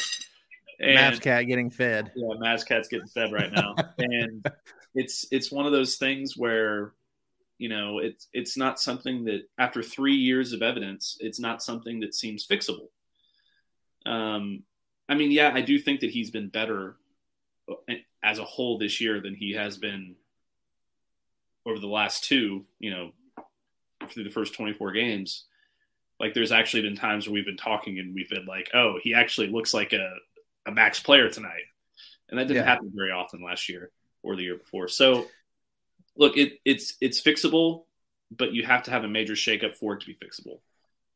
And, 0.80 1.22
cat 1.22 1.46
getting 1.48 1.70
fed. 1.70 2.12
Yeah, 2.16 2.36
Mavs 2.42 2.66
cat's 2.66 2.88
getting 2.88 3.08
fed 3.08 3.34
right 3.34 3.52
now, 3.52 3.76
and 3.98 4.46
it's 4.96 5.26
it's 5.30 5.52
one 5.52 5.66
of 5.66 5.72
those 5.72 5.98
things 5.98 6.38
where 6.38 6.94
you 7.58 7.68
know 7.68 8.00
it's 8.00 8.28
it's 8.32 8.56
not 8.56 8.80
something 8.80 9.26
that 9.26 9.42
after 9.58 9.84
three 9.84 10.16
years 10.16 10.54
of 10.54 10.62
evidence, 10.62 11.18
it's 11.20 11.40
not 11.40 11.62
something 11.62 12.00
that 12.00 12.16
seems 12.16 12.48
fixable. 12.48 12.88
Um, 14.06 14.64
I 15.10 15.16
mean, 15.16 15.32
yeah, 15.32 15.52
I 15.54 15.62
do 15.62 15.78
think 15.80 16.00
that 16.00 16.12
he's 16.12 16.32
been 16.32 16.48
better 16.48 16.96
uh, 17.70 17.96
as 18.24 18.40
a 18.40 18.46
whole 18.46 18.78
this 18.78 19.02
year 19.02 19.20
than 19.20 19.36
he 19.36 19.54
has 19.54 19.78
been 19.78 20.16
over 21.66 21.80
the 21.80 21.88
last 21.88 22.24
two. 22.24 22.66
You 22.80 22.92
know, 22.92 23.12
through 24.10 24.24
the 24.24 24.30
first 24.30 24.54
twenty 24.54 24.74
four 24.74 24.94
games. 24.94 25.46
Like, 26.22 26.34
there's 26.34 26.52
actually 26.52 26.82
been 26.82 26.98
times 26.98 27.26
where 27.26 27.34
we've 27.34 27.46
been 27.46 27.56
talking 27.56 27.98
and 27.98 28.14
we've 28.14 28.30
been 28.30 28.46
like, 28.46 28.70
"Oh, 28.74 29.00
he 29.02 29.14
actually 29.14 29.48
looks 29.48 29.74
like 29.74 29.94
a 29.94 30.16
a 30.70 30.74
max 30.74 31.00
player 31.00 31.30
tonight, 31.30 31.66
and 32.30 32.40
that 32.40 32.48
didn't 32.48 32.64
yeah. 32.64 32.70
happen 32.70 32.92
very 32.96 33.12
often 33.12 33.44
last 33.44 33.68
year 33.70 33.92
or 34.24 34.36
the 34.36 34.44
year 34.44 34.58
before. 34.58 34.88
So, 34.88 35.28
look, 36.16 36.38
it, 36.38 36.60
it's 36.64 36.96
it's 37.02 37.22
fixable, 37.22 37.86
but 38.32 38.54
you 38.54 38.64
have 38.64 38.84
to 38.84 38.92
have 38.92 39.04
a 39.04 39.10
major 39.10 39.34
shakeup 39.34 39.76
for 39.76 39.94
it 39.94 40.02
to 40.02 40.08
be 40.08 40.16
fixable. 40.16 40.60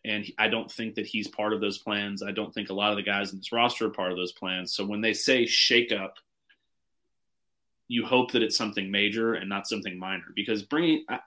And 0.06 0.26
I 0.38 0.50
don't 0.50 0.70
think 0.70 0.96
that 0.96 1.06
he's 1.06 1.28
part 1.30 1.54
of 1.54 1.62
those 1.62 1.78
plans. 1.78 2.22
I 2.22 2.32
don't 2.32 2.54
think 2.54 2.70
a 2.70 2.74
lot 2.74 2.92
of 2.92 2.98
the 2.98 3.04
guys 3.04 3.32
in 3.32 3.40
this 3.40 3.54
roster 3.54 3.88
are 3.88 3.92
part 3.92 4.12
of 4.12 4.18
those 4.18 4.34
plans. 4.34 4.76
So 4.76 4.86
when 4.86 5.00
they 5.00 5.14
say 5.14 5.44
shakeup, 5.44 6.12
you 7.88 8.06
hope 8.06 8.32
that 8.32 8.44
it's 8.44 8.58
something 8.58 8.92
major 8.92 9.34
and 9.34 9.48
not 9.48 9.68
something 9.68 9.98
minor. 9.98 10.26
Because 10.36 10.64
bringing, 10.64 11.06
I, 11.08 11.20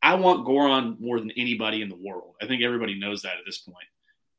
I 0.00 0.14
want 0.14 0.46
Goran 0.46 1.00
more 1.00 1.18
than 1.18 1.32
anybody 1.32 1.82
in 1.82 1.88
the 1.88 1.96
world. 1.96 2.36
I 2.40 2.46
think 2.46 2.62
everybody 2.62 2.98
knows 2.98 3.22
that 3.22 3.38
at 3.38 3.44
this 3.46 3.58
point. 3.58 3.76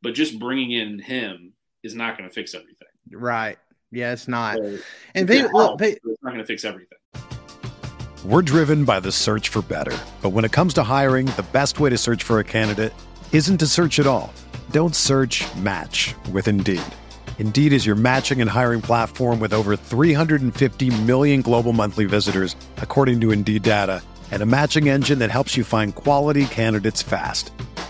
But 0.02 0.14
just 0.14 0.40
bringing 0.40 0.72
in 0.72 1.00
him 1.00 1.54
is 1.84 1.94
not 1.94 2.18
going 2.18 2.30
to 2.30 2.34
fix 2.34 2.56
everything. 2.56 2.88
Right. 3.10 3.58
Yeah, 3.92 4.14
it's 4.14 4.28
not. 4.28 4.58
So, 4.58 4.78
and 5.16 5.28
they, 5.28 5.48
look, 5.48 5.78
they, 5.78 5.92
it's 5.92 6.06
not 6.22 6.32
going 6.32 6.38
to 6.38 6.46
fix 6.46 6.64
everything. 6.64 6.98
We're 8.24 8.44
driven 8.44 8.86
by 8.86 9.00
the 9.00 9.12
search 9.12 9.50
for 9.50 9.64
better. 9.64 9.98
But 10.22 10.30
when 10.30 10.46
it 10.46 10.52
comes 10.52 10.76
to 10.76 10.84
hiring, 10.84 11.26
the 11.26 11.46
best 11.52 11.80
way 11.80 11.90
to 11.90 11.98
search 11.98 12.22
for 12.22 12.40
a 12.40 12.44
candidate 12.44 12.94
isn't 13.32 13.58
to 13.58 13.66
search 13.66 13.98
at 13.98 14.06
all. 14.06 14.32
Don't 14.70 14.96
search 14.96 15.44
match 15.56 16.14
with 16.32 16.48
Indeed. 16.48 16.84
Indeed 17.40 17.74
is 17.74 17.88
your 17.88 17.96
matching 17.96 18.40
and 18.40 18.48
hiring 18.48 18.82
platform 18.82 19.40
with 19.40 19.52
over 19.54 19.76
350 19.76 21.02
million 21.02 21.42
global 21.42 21.74
monthly 21.74 22.06
visitors, 22.06 22.56
according 22.78 23.20
to 23.22 23.32
Indeed 23.32 23.64
data, 23.64 24.04
and 24.30 24.44
a 24.44 24.46
matching 24.46 24.88
engine 24.88 25.18
that 25.18 25.32
helps 25.32 25.58
you 25.58 25.64
find 25.64 25.96
quality 25.96 26.46
candidates 26.46 27.02
fast. 27.02 27.52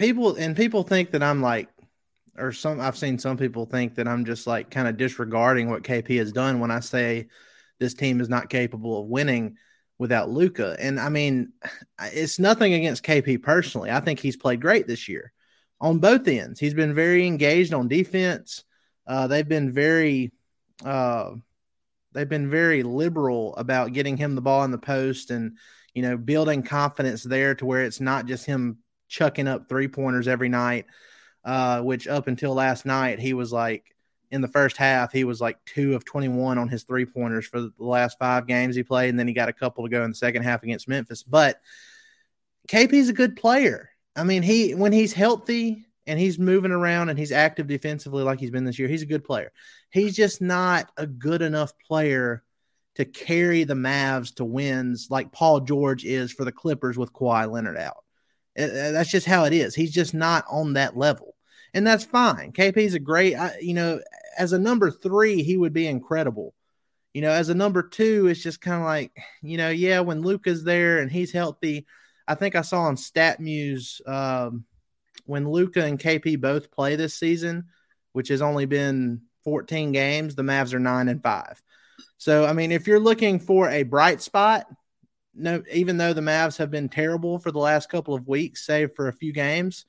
people 0.00 0.34
and 0.34 0.56
people 0.56 0.82
think 0.82 1.12
that 1.12 1.22
I'm 1.22 1.42
like, 1.42 1.68
or 2.36 2.50
some 2.52 2.80
I've 2.80 2.96
seen 2.96 3.18
some 3.18 3.36
people 3.36 3.66
think 3.66 3.96
that 3.96 4.08
I'm 4.08 4.24
just 4.24 4.46
like 4.46 4.70
kind 4.70 4.88
of 4.88 4.96
disregarding 4.96 5.68
what 5.68 5.84
KP 5.84 6.18
has 6.18 6.32
done 6.32 6.58
when 6.58 6.70
I 6.70 6.80
say 6.80 7.28
this 7.78 7.94
team 7.94 8.20
is 8.20 8.28
not 8.28 8.48
capable 8.48 9.00
of 9.00 9.06
winning 9.06 9.56
without 9.98 10.30
Luka. 10.30 10.76
And 10.80 10.98
I 10.98 11.10
mean, 11.10 11.52
it's 12.00 12.38
nothing 12.38 12.72
against 12.72 13.04
KP 13.04 13.42
personally. 13.42 13.90
I 13.90 14.00
think 14.00 14.18
he's 14.18 14.36
played 14.36 14.62
great 14.62 14.86
this 14.86 15.08
year 15.08 15.32
on 15.80 15.98
both 15.98 16.26
ends. 16.26 16.58
He's 16.58 16.74
been 16.74 16.94
very 16.94 17.26
engaged 17.26 17.74
on 17.74 17.86
defense. 17.86 18.64
Uh, 19.06 19.26
they've 19.26 19.48
been 19.48 19.72
very, 19.72 20.32
uh, 20.84 21.32
they've 22.12 22.28
been 22.28 22.48
very 22.48 22.82
liberal 22.82 23.54
about 23.56 23.92
getting 23.92 24.16
him 24.16 24.34
the 24.34 24.40
ball 24.40 24.64
in 24.64 24.70
the 24.70 24.78
post 24.78 25.30
and 25.30 25.58
you 25.92 26.02
know 26.02 26.16
building 26.16 26.62
confidence 26.62 27.22
there 27.22 27.54
to 27.54 27.66
where 27.66 27.82
it's 27.82 28.00
not 28.00 28.24
just 28.26 28.46
him 28.46 28.78
chucking 29.10 29.48
up 29.48 29.68
three 29.68 29.88
pointers 29.88 30.28
every 30.28 30.48
night. 30.48 30.86
Uh, 31.44 31.80
which 31.80 32.06
up 32.06 32.26
until 32.26 32.52
last 32.52 32.84
night, 32.84 33.18
he 33.18 33.32
was 33.32 33.50
like 33.50 33.94
in 34.30 34.42
the 34.42 34.48
first 34.48 34.76
half, 34.76 35.10
he 35.10 35.24
was 35.24 35.40
like 35.40 35.58
two 35.64 35.94
of 35.94 36.04
21 36.04 36.58
on 36.58 36.68
his 36.68 36.84
three 36.84 37.06
pointers 37.06 37.46
for 37.46 37.60
the 37.60 37.72
last 37.78 38.18
five 38.18 38.46
games 38.46 38.76
he 38.76 38.82
played. 38.82 39.08
And 39.08 39.18
then 39.18 39.26
he 39.26 39.34
got 39.34 39.48
a 39.48 39.54
couple 39.54 39.84
to 39.84 39.90
go 39.90 40.04
in 40.04 40.10
the 40.10 40.16
second 40.16 40.42
half 40.42 40.62
against 40.62 40.88
Memphis. 40.88 41.22
But 41.22 41.60
KP's 42.68 43.08
a 43.08 43.14
good 43.14 43.36
player. 43.36 43.90
I 44.14 44.24
mean, 44.24 44.42
he, 44.42 44.74
when 44.74 44.92
he's 44.92 45.12
healthy 45.12 45.86
and 46.06 46.18
he's 46.18 46.38
moving 46.38 46.72
around 46.72 47.08
and 47.08 47.18
he's 47.18 47.32
active 47.32 47.66
defensively 47.66 48.22
like 48.22 48.38
he's 48.38 48.50
been 48.50 48.64
this 48.64 48.78
year. 48.78 48.88
He's 48.88 49.02
a 49.02 49.06
good 49.06 49.24
player. 49.24 49.52
He's 49.90 50.14
just 50.14 50.42
not 50.42 50.90
a 50.96 51.06
good 51.06 51.42
enough 51.42 51.72
player 51.86 52.42
to 52.96 53.04
carry 53.04 53.64
the 53.64 53.74
Mavs 53.74 54.34
to 54.34 54.44
wins 54.44 55.08
like 55.10 55.32
Paul 55.32 55.60
George 55.60 56.04
is 56.04 56.32
for 56.32 56.44
the 56.44 56.52
Clippers 56.52 56.98
with 56.98 57.12
Kawhi 57.12 57.50
Leonard 57.50 57.78
out. 57.78 58.04
Uh, 58.58 58.64
uh, 58.64 58.92
that's 58.92 59.10
just 59.10 59.26
how 59.26 59.44
it 59.44 59.52
is. 59.52 59.74
He's 59.74 59.92
just 59.92 60.14
not 60.14 60.44
on 60.50 60.74
that 60.74 60.96
level. 60.96 61.34
And 61.72 61.86
that's 61.86 62.04
fine. 62.04 62.52
KP's 62.52 62.94
a 62.94 62.98
great, 62.98 63.36
you 63.60 63.74
know, 63.74 64.00
as 64.36 64.52
a 64.52 64.58
number 64.58 64.90
three, 64.90 65.42
he 65.42 65.56
would 65.56 65.72
be 65.72 65.86
incredible. 65.86 66.54
You 67.14 67.22
know, 67.22 67.30
as 67.30 67.48
a 67.48 67.54
number 67.54 67.82
two, 67.82 68.28
it's 68.28 68.42
just 68.42 68.60
kind 68.60 68.80
of 68.80 68.86
like, 68.86 69.12
you 69.42 69.56
know, 69.56 69.70
yeah, 69.70 70.00
when 70.00 70.22
Luka's 70.22 70.64
there 70.64 70.98
and 70.98 71.10
he's 71.10 71.32
healthy, 71.32 71.86
I 72.26 72.34
think 72.34 72.54
I 72.54 72.62
saw 72.62 72.82
on 72.82 72.96
StatMuse 72.96 74.06
um, 74.08 74.64
when 75.26 75.48
Luka 75.48 75.84
and 75.84 75.98
KP 75.98 76.40
both 76.40 76.70
play 76.70 76.96
this 76.96 77.14
season, 77.14 77.66
which 78.12 78.28
has 78.28 78.42
only 78.42 78.66
been 78.66 79.22
14 79.44 79.92
games, 79.92 80.34
the 80.34 80.42
Mavs 80.42 80.72
are 80.72 80.80
nine 80.80 81.08
and 81.08 81.22
five. 81.22 81.60
So, 82.18 82.44
I 82.44 82.52
mean, 82.52 82.72
if 82.72 82.86
you're 82.86 83.00
looking 83.00 83.38
for 83.40 83.68
a 83.70 83.82
bright 83.82 84.20
spot, 84.22 84.66
no, 85.34 85.62
even 85.72 85.96
though 85.96 86.12
the 86.12 86.20
Mavs 86.20 86.58
have 86.58 86.70
been 86.70 86.88
terrible 86.88 87.38
for 87.38 87.52
the 87.52 87.58
last 87.58 87.88
couple 87.88 88.14
of 88.14 88.28
weeks, 88.28 88.66
save 88.66 88.94
for 88.94 89.08
a 89.08 89.12
few 89.12 89.32
games, 89.32 89.84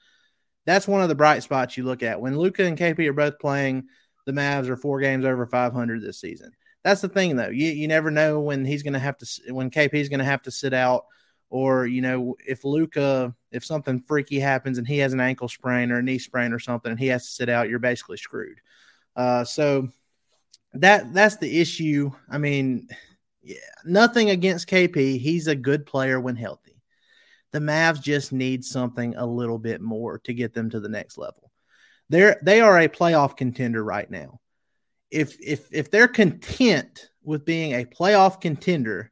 that's 0.65 0.87
one 0.87 1.01
of 1.01 1.09
the 1.09 1.15
bright 1.15 1.43
spots 1.43 1.77
you 1.77 1.83
look 1.83 2.03
at. 2.03 2.21
When 2.21 2.37
Luka 2.37 2.63
and 2.63 2.77
KP 2.77 3.07
are 3.07 3.13
both 3.13 3.39
playing, 3.39 3.85
the 4.25 4.31
Mavs 4.31 4.69
are 4.69 4.77
four 4.77 4.99
games 4.99 5.25
over 5.25 5.45
500 5.45 6.01
this 6.01 6.19
season. 6.19 6.51
That's 6.83 7.01
the 7.01 7.09
thing, 7.09 7.35
though. 7.35 7.49
You 7.49 7.71
you 7.71 7.87
never 7.87 8.09
know 8.09 8.39
when 8.39 8.65
he's 8.65 8.83
going 8.83 8.93
to 8.93 8.99
have 8.99 9.17
to 9.17 9.53
when 9.53 9.69
KP 9.69 9.93
is 9.93 10.09
going 10.09 10.19
to 10.19 10.25
have 10.25 10.41
to 10.43 10.51
sit 10.51 10.73
out, 10.73 11.05
or 11.49 11.85
you 11.85 12.01
know 12.01 12.35
if 12.47 12.63
Luka, 12.63 13.35
if 13.51 13.63
something 13.63 14.01
freaky 14.01 14.39
happens 14.39 14.77
and 14.77 14.87
he 14.87 14.97
has 14.99 15.13
an 15.13 15.19
ankle 15.19 15.47
sprain 15.47 15.91
or 15.91 15.99
a 15.99 16.03
knee 16.03 16.17
sprain 16.17 16.53
or 16.53 16.59
something 16.59 16.91
and 16.91 16.99
he 16.99 17.07
has 17.07 17.25
to 17.25 17.31
sit 17.31 17.49
out, 17.49 17.69
you're 17.69 17.79
basically 17.79 18.17
screwed. 18.17 18.59
Uh, 19.15 19.43
so 19.43 19.89
that 20.73 21.13
that's 21.13 21.37
the 21.37 21.59
issue. 21.59 22.11
I 22.29 22.39
mean, 22.39 22.87
yeah, 23.43 23.57
nothing 23.85 24.29
against 24.29 24.69
KP. 24.69 25.19
He's 25.19 25.47
a 25.47 25.55
good 25.55 25.85
player 25.85 26.19
when 26.19 26.35
healthy. 26.35 26.81
The 27.51 27.59
Mavs 27.59 28.01
just 28.01 28.31
need 28.31 28.63
something 28.63 29.15
a 29.15 29.25
little 29.25 29.59
bit 29.59 29.81
more 29.81 30.19
to 30.19 30.33
get 30.33 30.53
them 30.53 30.69
to 30.69 30.79
the 30.79 30.89
next 30.89 31.17
level. 31.17 31.51
They're 32.09 32.39
they 32.43 32.61
are 32.61 32.79
a 32.79 32.89
playoff 32.89 33.37
contender 33.37 33.83
right 33.83 34.09
now. 34.09 34.39
If 35.09 35.37
if 35.41 35.67
if 35.71 35.91
they're 35.91 36.07
content 36.07 37.09
with 37.23 37.45
being 37.45 37.73
a 37.73 37.85
playoff 37.85 38.41
contender, 38.41 39.11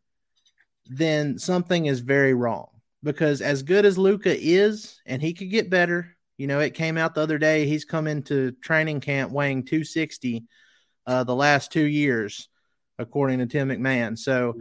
then 0.86 1.38
something 1.38 1.86
is 1.86 2.00
very 2.00 2.34
wrong. 2.34 2.68
Because 3.02 3.42
as 3.42 3.64
good 3.64 3.86
as 3.86 3.98
Luka 3.98 4.36
is, 4.38 5.00
and 5.06 5.22
he 5.22 5.34
could 5.34 5.50
get 5.50 5.70
better, 5.70 6.18
you 6.38 6.48
know, 6.48 6.60
it 6.60 6.74
came 6.74 6.98
out 6.98 7.16
the 7.16 7.22
other 7.22 7.38
day. 7.38 7.66
He's 7.66 7.86
come 7.86 8.08
into 8.08 8.52
training 8.62 9.00
camp 9.00 9.32
weighing 9.32 9.64
260 9.64 10.46
uh, 11.06 11.24
the 11.24 11.36
last 11.36 11.72
two 11.72 11.86
years, 11.86 12.50
according 13.00 13.40
to 13.40 13.48
Tim 13.48 13.70
MacMahon. 13.70 14.18
So 14.18 14.56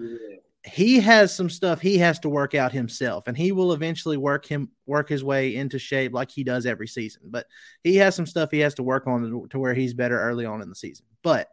he 0.64 1.00
has 1.00 1.34
some 1.34 1.50
stuff 1.50 1.80
he 1.80 1.98
has 1.98 2.18
to 2.20 2.28
work 2.28 2.54
out 2.54 2.72
himself, 2.72 3.26
and 3.26 3.36
he 3.36 3.52
will 3.52 3.72
eventually 3.72 4.16
work 4.16 4.46
him 4.46 4.70
work 4.86 5.08
his 5.08 5.22
way 5.22 5.54
into 5.56 5.78
shape 5.78 6.12
like 6.12 6.30
he 6.30 6.44
does 6.44 6.66
every 6.66 6.88
season. 6.88 7.22
But 7.26 7.46
he 7.84 7.96
has 7.96 8.14
some 8.14 8.26
stuff 8.26 8.50
he 8.50 8.60
has 8.60 8.74
to 8.74 8.82
work 8.82 9.06
on 9.06 9.22
to, 9.22 9.46
to 9.50 9.58
where 9.58 9.74
he's 9.74 9.94
better 9.94 10.18
early 10.18 10.46
on 10.46 10.62
in 10.62 10.68
the 10.68 10.74
season. 10.74 11.06
But 11.22 11.48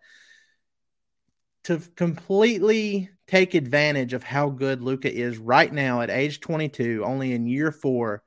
to 1.65 1.81
completely 1.95 3.09
take 3.27 3.55
advantage 3.55 4.13
of 4.13 4.23
how 4.23 4.49
good 4.49 4.81
Luka 4.81 5.11
is 5.11 5.37
right 5.37 5.73
now 5.73 6.01
at 6.01 6.11
age 6.11 6.39
22, 6.39 7.03
only 7.03 7.33
in 7.33 7.47
year 7.47 7.71
four, 7.71 8.21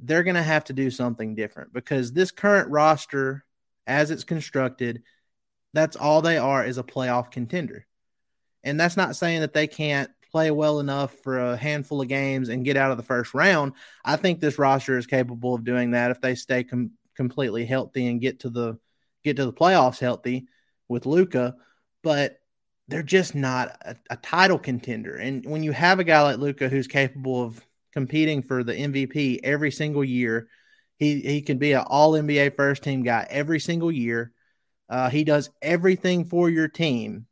they're 0.00 0.22
going 0.22 0.34
to 0.34 0.42
have 0.42 0.64
to 0.64 0.74
do 0.74 0.90
something 0.90 1.34
different 1.34 1.72
because 1.72 2.12
this 2.12 2.30
current 2.30 2.68
roster, 2.68 3.44
as 3.86 4.10
it's 4.10 4.24
constructed, 4.24 5.02
that's 5.72 5.96
all 5.96 6.20
they 6.20 6.36
are 6.36 6.64
is 6.64 6.76
a 6.76 6.82
playoff 6.82 7.30
contender. 7.30 7.86
And 8.64 8.80
that's 8.80 8.96
not 8.96 9.14
saying 9.14 9.42
that 9.42 9.52
they 9.52 9.66
can't 9.66 10.10
play 10.32 10.50
well 10.50 10.80
enough 10.80 11.14
for 11.22 11.38
a 11.38 11.56
handful 11.56 12.02
of 12.02 12.08
games 12.08 12.48
and 12.48 12.64
get 12.64 12.76
out 12.76 12.90
of 12.90 12.96
the 12.96 13.04
first 13.04 13.34
round. 13.34 13.74
I 14.04 14.16
think 14.16 14.40
this 14.40 14.58
roster 14.58 14.98
is 14.98 15.06
capable 15.06 15.54
of 15.54 15.64
doing 15.64 15.92
that 15.92 16.10
if 16.10 16.20
they 16.20 16.34
stay 16.34 16.64
com- 16.64 16.90
completely 17.14 17.64
healthy 17.64 18.08
and 18.08 18.20
get 18.20 18.40
to 18.40 18.50
the 18.50 18.78
get 19.22 19.36
to 19.36 19.44
the 19.44 19.52
playoffs 19.52 20.00
healthy 20.00 20.48
with 20.88 21.06
Luka. 21.06 21.54
But 22.02 22.40
they're 22.88 23.04
just 23.04 23.34
not 23.34 23.76
a, 23.82 23.96
a 24.10 24.16
title 24.16 24.58
contender. 24.58 25.16
And 25.16 25.46
when 25.46 25.62
you 25.62 25.72
have 25.72 26.00
a 26.00 26.04
guy 26.04 26.22
like 26.22 26.38
Luka 26.38 26.68
who's 26.68 26.88
capable 26.88 27.44
of 27.44 27.64
competing 27.92 28.42
for 28.42 28.64
the 28.64 28.74
MVP 28.74 29.40
every 29.44 29.70
single 29.70 30.02
year, 30.02 30.48
he 30.98 31.20
he 31.20 31.42
can 31.42 31.58
be 31.58 31.74
an 31.74 31.84
All 31.86 32.12
NBA 32.12 32.56
first 32.56 32.82
team 32.82 33.02
guy 33.02 33.26
every 33.30 33.60
single 33.60 33.92
year. 33.92 34.32
Uh, 34.88 35.10
he 35.10 35.24
does 35.24 35.50
everything 35.62 36.24
for 36.24 36.50
your 36.50 36.68
team. 36.68 37.26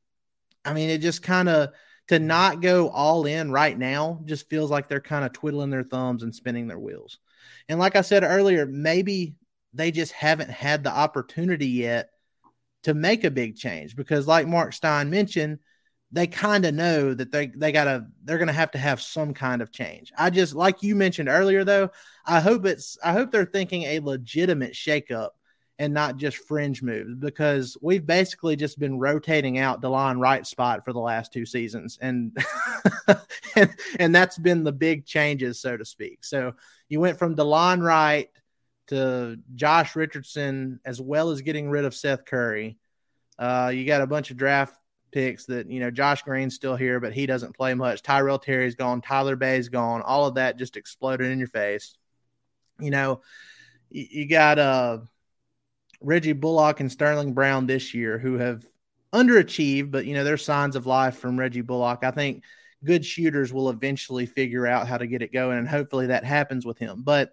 I 0.64 0.72
mean, 0.72 0.90
it 0.90 0.98
just 0.98 1.22
kind 1.22 1.48
of 1.48 1.70
to 2.08 2.18
not 2.18 2.60
go 2.60 2.88
all 2.88 3.26
in 3.26 3.50
right 3.50 3.78
now 3.78 4.20
just 4.24 4.48
feels 4.50 4.70
like 4.70 4.88
they're 4.88 5.00
kind 5.00 5.24
of 5.24 5.32
twiddling 5.32 5.70
their 5.70 5.84
thumbs 5.84 6.22
and 6.22 6.34
spinning 6.34 6.66
their 6.66 6.78
wheels. 6.78 7.18
And 7.68 7.78
like 7.78 7.96
I 7.96 8.02
said 8.02 8.24
earlier, 8.24 8.66
maybe 8.66 9.34
they 9.72 9.90
just 9.90 10.12
haven't 10.12 10.50
had 10.50 10.84
the 10.84 10.90
opportunity 10.90 11.68
yet 11.68 12.10
to 12.84 12.94
make 12.94 13.24
a 13.24 13.30
big 13.30 13.56
change 13.56 13.96
because, 13.96 14.26
like 14.26 14.46
Mark 14.46 14.72
Stein 14.72 15.10
mentioned, 15.10 15.58
they 16.10 16.26
kind 16.26 16.64
of 16.66 16.74
know 16.74 17.14
that 17.14 17.32
they 17.32 17.46
they 17.46 17.72
gotta 17.72 18.06
they're 18.24 18.38
gonna 18.38 18.52
have 18.52 18.72
to 18.72 18.78
have 18.78 19.00
some 19.00 19.32
kind 19.32 19.62
of 19.62 19.72
change. 19.72 20.12
I 20.18 20.30
just 20.30 20.54
like 20.54 20.82
you 20.82 20.94
mentioned 20.94 21.28
earlier 21.28 21.64
though. 21.64 21.90
I 22.26 22.40
hope 22.40 22.66
it's 22.66 22.98
I 23.02 23.12
hope 23.12 23.30
they're 23.30 23.46
thinking 23.46 23.84
a 23.84 24.00
legitimate 24.00 24.74
shakeup 24.74 25.30
and 25.82 25.92
not 25.92 26.16
just 26.16 26.36
fringe 26.36 26.80
moves 26.80 27.12
because 27.16 27.76
we've 27.82 28.06
basically 28.06 28.54
just 28.54 28.78
been 28.78 29.00
rotating 29.00 29.58
out 29.58 29.82
Delon 29.82 30.20
Wright 30.20 30.46
spot 30.46 30.84
for 30.84 30.92
the 30.92 31.00
last 31.00 31.32
two 31.32 31.44
seasons 31.44 31.98
and, 32.00 32.36
and 33.56 33.74
and 33.98 34.14
that's 34.14 34.38
been 34.38 34.62
the 34.62 34.70
big 34.70 35.04
changes 35.04 35.60
so 35.60 35.76
to 35.76 35.84
speak. 35.84 36.24
So 36.24 36.54
you 36.88 37.00
went 37.00 37.18
from 37.18 37.34
Delon 37.34 37.82
Wright 37.82 38.30
to 38.86 39.36
Josh 39.56 39.96
Richardson 39.96 40.78
as 40.84 41.00
well 41.00 41.30
as 41.30 41.42
getting 41.42 41.68
rid 41.68 41.84
of 41.84 41.96
Seth 41.96 42.26
Curry. 42.26 42.78
Uh, 43.36 43.72
you 43.74 43.84
got 43.84 44.02
a 44.02 44.06
bunch 44.06 44.30
of 44.30 44.36
draft 44.36 44.78
picks 45.10 45.46
that 45.46 45.68
you 45.68 45.80
know 45.80 45.90
Josh 45.90 46.22
Green's 46.22 46.54
still 46.54 46.76
here, 46.76 47.00
but 47.00 47.12
he 47.12 47.26
doesn't 47.26 47.56
play 47.56 47.74
much. 47.74 48.02
Tyrell 48.02 48.38
Terry's 48.38 48.76
gone, 48.76 49.00
Tyler 49.00 49.34
Bey's 49.34 49.68
gone. 49.68 50.00
All 50.02 50.26
of 50.26 50.36
that 50.36 50.58
just 50.58 50.76
exploded 50.76 51.32
in 51.32 51.40
your 51.40 51.48
face. 51.48 51.96
You 52.78 52.92
know, 52.92 53.22
you, 53.90 54.06
you 54.10 54.28
got 54.28 54.60
uh 54.60 54.98
Reggie 56.02 56.32
Bullock 56.32 56.80
and 56.80 56.90
Sterling 56.90 57.32
Brown 57.32 57.66
this 57.66 57.94
year 57.94 58.18
who 58.18 58.38
have 58.38 58.66
underachieved, 59.12 59.90
but 59.90 60.06
you 60.06 60.14
know, 60.14 60.24
there's 60.24 60.44
signs 60.44 60.76
of 60.76 60.86
life 60.86 61.16
from 61.16 61.38
Reggie 61.38 61.60
Bullock. 61.60 62.00
I 62.02 62.10
think 62.10 62.44
good 62.84 63.04
shooters 63.04 63.52
will 63.52 63.70
eventually 63.70 64.26
figure 64.26 64.66
out 64.66 64.88
how 64.88 64.98
to 64.98 65.06
get 65.06 65.22
it 65.22 65.32
going, 65.32 65.58
and 65.58 65.68
hopefully 65.68 66.08
that 66.08 66.24
happens 66.24 66.64
with 66.64 66.78
him. 66.78 67.02
But 67.02 67.32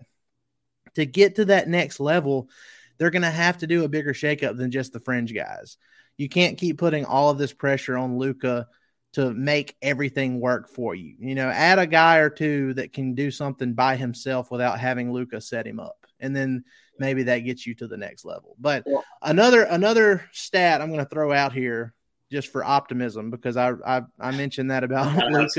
to 0.96 1.06
get 1.06 1.36
to 1.36 1.46
that 1.46 1.68
next 1.68 2.00
level, 2.00 2.50
they're 2.98 3.10
going 3.10 3.22
to 3.22 3.30
have 3.30 3.60
to 3.60 3.68
do 3.68 3.84
a 3.84 3.90
bigger 3.90 4.14
shakeup 4.14 4.58
than 4.58 4.72
just 4.72 4.94
the 4.94 5.00
fringe 5.00 5.34
guys. 5.34 5.78
You 6.18 6.28
can't 6.28 6.58
keep 6.58 6.78
putting 6.78 7.06
all 7.06 7.30
of 7.30 7.38
this 7.38 7.54
pressure 7.54 7.98
on 7.98 8.18
Luka 8.18 8.68
to 9.14 9.34
make 9.34 9.76
everything 9.82 10.40
work 10.40 10.70
for 10.70 10.94
you. 10.94 11.16
You 11.18 11.34
know, 11.34 11.50
add 11.50 11.80
a 11.80 11.88
guy 11.88 12.18
or 12.18 12.30
two 12.30 12.74
that 12.76 12.94
can 12.94 13.16
do 13.16 13.32
something 13.32 13.74
by 13.74 13.96
himself 13.96 14.52
without 14.52 14.80
having 14.80 15.12
Luka 15.12 15.42
set 15.42 15.66
him 15.66 15.80
up. 15.80 15.99
And 16.20 16.36
then 16.36 16.64
maybe 16.98 17.24
that 17.24 17.40
gets 17.40 17.66
you 17.66 17.74
to 17.76 17.88
the 17.88 17.98
next 17.98 18.26
level. 18.26 18.56
But 18.60 18.84
yeah. 18.86 19.02
another 19.22 19.64
another 19.64 20.26
stat 20.32 20.82
I'm 20.82 20.92
going 20.92 21.04
to 21.04 21.10
throw 21.10 21.32
out 21.32 21.54
here 21.54 21.94
just 22.32 22.52
for 22.52 22.64
optimism 22.64 23.32
because 23.32 23.58
I 23.58 23.74
I, 23.86 24.02
I 24.20 24.32
mentioned 24.32 24.72
that 24.72 24.84
about. 24.84 25.16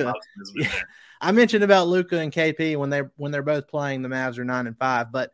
Yeah, 0.54 0.72
I 1.20 1.32
mentioned 1.32 1.64
about 1.64 1.88
Luka 1.88 2.18
and 2.18 2.32
KP 2.32 2.76
when 2.76 2.90
they 2.90 3.02
when 3.16 3.32
they're 3.32 3.42
both 3.42 3.68
playing. 3.68 4.02
The 4.02 4.08
Mavs 4.08 4.38
are 4.38 4.44
nine 4.44 4.66
and 4.66 4.78
five, 4.78 5.12
but 5.12 5.30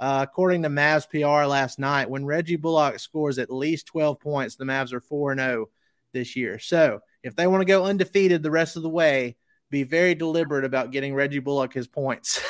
uh, 0.00 0.24
according 0.26 0.62
to 0.62 0.68
Mavs 0.70 1.08
PR 1.08 1.46
last 1.46 1.78
night, 1.78 2.08
when 2.08 2.24
Reggie 2.24 2.56
Bullock 2.56 2.98
scores 2.98 3.38
at 3.38 3.50
least 3.50 3.86
12 3.86 4.18
points, 4.18 4.56
the 4.56 4.64
Mavs 4.64 4.94
are 4.94 5.00
4 5.00 5.36
0 5.36 5.66
this 6.14 6.36
year. 6.36 6.58
So 6.58 7.00
if 7.22 7.36
they 7.36 7.46
want 7.46 7.60
to 7.60 7.66
go 7.66 7.84
undefeated 7.84 8.42
the 8.42 8.50
rest 8.50 8.76
of 8.76 8.82
the 8.82 8.88
way, 8.88 9.36
be 9.70 9.82
very 9.82 10.14
deliberate 10.14 10.64
about 10.64 10.90
getting 10.90 11.14
Reggie 11.14 11.38
Bullock 11.38 11.74
his 11.74 11.86
points. 11.86 12.40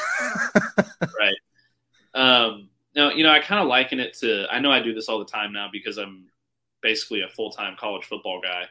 Um, 2.15 2.69
now, 2.95 3.11
you 3.11 3.23
know, 3.23 3.31
I 3.31 3.41
kind 3.41 3.61
of 3.61 3.69
liken 3.69 4.01
it 4.01 4.15
to, 4.21 4.47
I 4.51 4.61
know 4.61 4.71
I 4.71 4.81
do 4.81 4.95
this 4.95 5.09
all 5.09 5.19
the 5.19 5.25
time 5.25 5.53
now 5.53 5.69
because 5.71 5.97
I'm 5.97 6.27
basically 6.83 7.23
a 7.23 7.29
full 7.29 7.51
time 7.51 7.77
college 7.79 8.05
football 8.05 8.41
guy, 8.43 8.65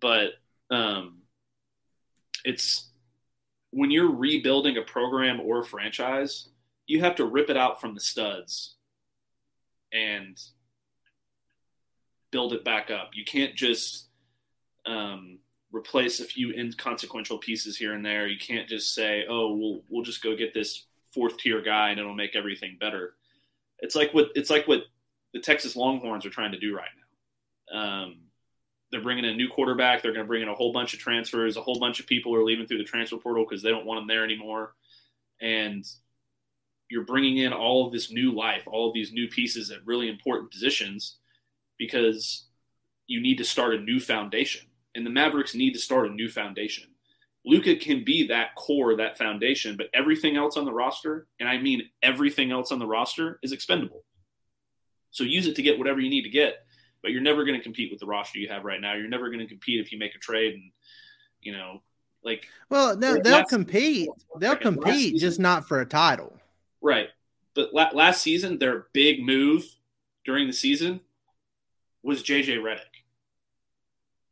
but 0.00 0.30
um, 0.70 1.18
it's 2.44 2.90
when 3.70 3.90
you're 3.90 4.10
rebuilding 4.10 4.76
a 4.76 4.82
program 4.82 5.40
or 5.40 5.60
a 5.60 5.64
franchise, 5.64 6.48
you 6.86 7.00
have 7.00 7.16
to 7.16 7.24
rip 7.24 7.50
it 7.50 7.56
out 7.56 7.80
from 7.80 7.94
the 7.94 8.00
studs 8.00 8.76
and 9.92 10.38
build 12.30 12.52
it 12.52 12.64
back 12.64 12.90
up. 12.90 13.10
You 13.14 13.24
can't 13.24 13.54
just 13.54 14.08
um, 14.86 15.38
replace 15.70 16.20
a 16.20 16.24
few 16.24 16.52
inconsequential 16.52 17.38
pieces 17.38 17.76
here 17.76 17.94
and 17.94 18.04
there. 18.04 18.26
You 18.26 18.38
can't 18.38 18.68
just 18.68 18.94
say, 18.94 19.24
"Oh, 19.28 19.54
we'll 19.54 19.82
we'll 19.88 20.04
just 20.04 20.22
go 20.22 20.36
get 20.36 20.54
this 20.54 20.86
fourth 21.14 21.38
tier 21.38 21.60
guy 21.60 21.90
and 21.90 22.00
it'll 22.00 22.14
make 22.14 22.36
everything 22.36 22.76
better. 22.80 23.14
It's 23.78 23.94
like 23.94 24.12
what 24.14 24.30
it's 24.34 24.50
like 24.50 24.68
what 24.68 24.82
the 25.32 25.40
Texas 25.40 25.76
Longhorns 25.76 26.26
are 26.26 26.30
trying 26.30 26.52
to 26.52 26.58
do 26.58 26.76
right 26.76 26.88
now. 27.72 27.80
Um, 27.80 28.16
they're 28.90 29.02
bringing 29.02 29.24
in 29.24 29.32
a 29.32 29.36
new 29.36 29.48
quarterback. 29.48 30.02
They're 30.02 30.12
going 30.12 30.24
to 30.24 30.28
bring 30.28 30.42
in 30.42 30.48
a 30.48 30.54
whole 30.54 30.72
bunch 30.72 30.92
of 30.92 31.00
transfers. 31.00 31.56
A 31.56 31.62
whole 31.62 31.80
bunch 31.80 31.98
of 31.98 32.06
people 32.06 32.34
are 32.34 32.44
leaving 32.44 32.66
through 32.66 32.78
the 32.78 32.84
transfer 32.84 33.16
portal 33.16 33.46
because 33.48 33.62
they 33.62 33.70
don't 33.70 33.86
want 33.86 34.00
them 34.00 34.06
there 34.06 34.22
anymore. 34.22 34.74
And 35.40 35.84
you're 36.90 37.06
bringing 37.06 37.38
in 37.38 37.54
all 37.54 37.86
of 37.86 37.92
this 37.92 38.12
new 38.12 38.32
life, 38.32 38.64
all 38.66 38.86
of 38.88 38.94
these 38.94 39.12
new 39.12 39.28
pieces 39.28 39.70
at 39.70 39.84
really 39.86 40.10
important 40.10 40.50
positions 40.50 41.16
because 41.78 42.44
you 43.06 43.20
need 43.22 43.38
to 43.38 43.44
start 43.44 43.74
a 43.74 43.80
new 43.80 43.98
foundation. 43.98 44.66
And 44.94 45.06
the 45.06 45.10
Mavericks 45.10 45.54
need 45.54 45.72
to 45.72 45.78
start 45.78 46.06
a 46.06 46.12
new 46.12 46.28
foundation. 46.28 46.91
Luka 47.44 47.74
can 47.74 48.04
be 48.04 48.28
that 48.28 48.54
core, 48.54 48.96
that 48.96 49.18
foundation, 49.18 49.76
but 49.76 49.88
everything 49.92 50.36
else 50.36 50.56
on 50.56 50.64
the 50.64 50.72
roster, 50.72 51.26
and 51.40 51.48
I 51.48 51.58
mean 51.58 51.82
everything 52.02 52.52
else 52.52 52.70
on 52.70 52.78
the 52.78 52.86
roster, 52.86 53.40
is 53.42 53.52
expendable. 53.52 54.04
So 55.10 55.24
use 55.24 55.46
it 55.46 55.56
to 55.56 55.62
get 55.62 55.78
whatever 55.78 56.00
you 56.00 56.08
need 56.08 56.22
to 56.22 56.30
get, 56.30 56.64
but 57.02 57.10
you're 57.10 57.20
never 57.20 57.44
going 57.44 57.58
to 57.58 57.62
compete 57.62 57.90
with 57.90 58.00
the 58.00 58.06
roster 58.06 58.38
you 58.38 58.48
have 58.48 58.64
right 58.64 58.80
now. 58.80 58.94
You're 58.94 59.08
never 59.08 59.28
going 59.28 59.40
to 59.40 59.46
compete 59.46 59.80
if 59.80 59.92
you 59.92 59.98
make 59.98 60.14
a 60.14 60.18
trade 60.18 60.54
and, 60.54 60.70
you 61.40 61.52
know, 61.52 61.82
like. 62.24 62.46
Well, 62.70 62.96
no, 62.96 63.18
they'll 63.18 63.44
compete. 63.44 64.08
They'll 64.38 64.56
compete, 64.56 65.18
just 65.18 65.40
not 65.40 65.66
for 65.66 65.80
a 65.80 65.86
title. 65.86 66.38
Right. 66.80 67.08
But 67.54 67.74
last 67.74 68.22
season, 68.22 68.58
their 68.58 68.86
big 68.92 69.22
move 69.22 69.64
during 70.24 70.46
the 70.46 70.52
season 70.52 71.00
was 72.02 72.22
JJ 72.22 72.58
Redick. 72.58 73.02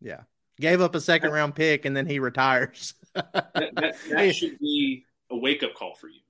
Yeah. 0.01 0.21
Gave 0.59 0.81
up 0.81 0.95
a 0.95 1.01
second 1.01 1.33
round 1.33 1.55
pick 1.55 1.85
and 1.85 1.97
then 1.97 2.07
he 2.07 2.19
retires. 2.19 2.95
That, 3.15 3.53
that, 3.55 3.95
that 4.11 4.35
should 4.35 4.59
be 4.59 5.05
a 5.31 5.37
wake 5.37 5.63
up 5.63 5.75
call 5.75 5.95
for 5.95 6.09
you. 6.09 6.21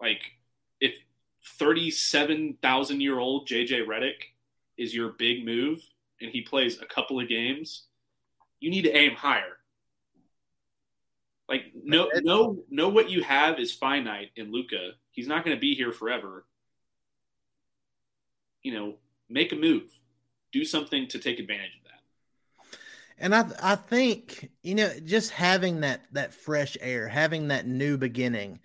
Like, 0.00 0.20
if 0.80 0.94
37,000 1.58 3.00
year 3.00 3.18
old 3.18 3.48
JJ 3.48 3.86
Redick 3.86 4.32
is 4.76 4.94
your 4.94 5.10
big 5.10 5.44
move 5.44 5.82
and 6.20 6.30
he 6.30 6.42
plays 6.42 6.80
a 6.80 6.86
couple 6.86 7.20
of 7.20 7.28
games, 7.28 7.84
you 8.60 8.70
need 8.70 8.82
to 8.82 8.96
aim 8.96 9.14
higher. 9.14 9.58
Like, 11.48 11.72
know, 11.74 12.08
know, 12.22 12.64
know 12.70 12.88
what 12.88 13.10
you 13.10 13.22
have 13.22 13.58
is 13.58 13.72
finite 13.72 14.30
in 14.36 14.52
Luka. 14.52 14.92
He's 15.10 15.26
not 15.26 15.44
going 15.44 15.56
to 15.56 15.60
be 15.60 15.74
here 15.74 15.92
forever. 15.92 16.46
You 18.62 18.72
know, 18.72 18.94
make 19.28 19.52
a 19.52 19.56
move, 19.56 19.90
do 20.52 20.64
something 20.64 21.08
to 21.08 21.18
take 21.18 21.38
advantage. 21.38 21.81
And 23.18 23.34
I, 23.34 23.46
I 23.62 23.74
think 23.76 24.50
you 24.62 24.74
know, 24.74 24.90
just 25.04 25.30
having 25.30 25.80
that 25.80 26.02
that 26.12 26.34
fresh 26.34 26.76
air, 26.80 27.08
having 27.08 27.48
that 27.48 27.66
new 27.66 27.96
beginning, 27.96 28.60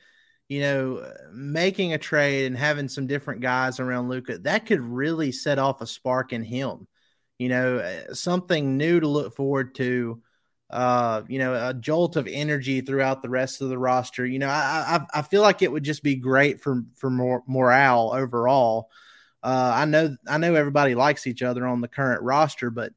you 0.49 0.61
know, 0.61 1.13
making 1.31 1.93
a 1.93 1.97
trade 1.97 2.45
and 2.45 2.57
having 2.57 2.89
some 2.89 3.07
different 3.07 3.41
guys 3.41 3.79
around 3.79 4.09
Luka 4.09 4.39
that 4.39 4.65
could 4.65 4.81
really 4.81 5.31
set 5.31 5.59
off 5.59 5.81
a 5.81 5.87
spark 5.87 6.33
in 6.33 6.43
him. 6.43 6.87
You 7.39 7.49
know, 7.49 7.77
uh, 7.77 8.13
something 8.13 8.77
new 8.77 8.99
to 8.99 9.07
look 9.07 9.35
forward 9.35 9.75
to 9.75 10.21
uh, 10.69 11.21
you 11.29 11.39
know, 11.39 11.69
a 11.69 11.73
jolt 11.73 12.17
of 12.17 12.27
energy 12.27 12.81
throughout 12.81 13.21
the 13.21 13.29
rest 13.29 13.61
of 13.61 13.69
the 13.69 13.77
roster. 13.77 14.25
You 14.25 14.39
know, 14.39 14.49
I 14.49 14.99
I, 15.13 15.19
I 15.19 15.21
feel 15.21 15.41
like 15.41 15.61
it 15.61 15.71
would 15.71 15.83
just 15.83 16.03
be 16.03 16.15
great 16.15 16.61
for 16.61 16.83
for 16.95 17.09
more 17.09 17.43
morale 17.47 18.11
overall. 18.13 18.89
Uh, 19.41 19.71
I 19.75 19.85
know 19.85 20.17
I 20.27 20.37
know 20.37 20.55
everybody 20.55 20.95
likes 20.95 21.25
each 21.27 21.41
other 21.41 21.65
on 21.65 21.79
the 21.81 21.87
current 21.87 22.21
roster, 22.21 22.69
but 22.69 22.91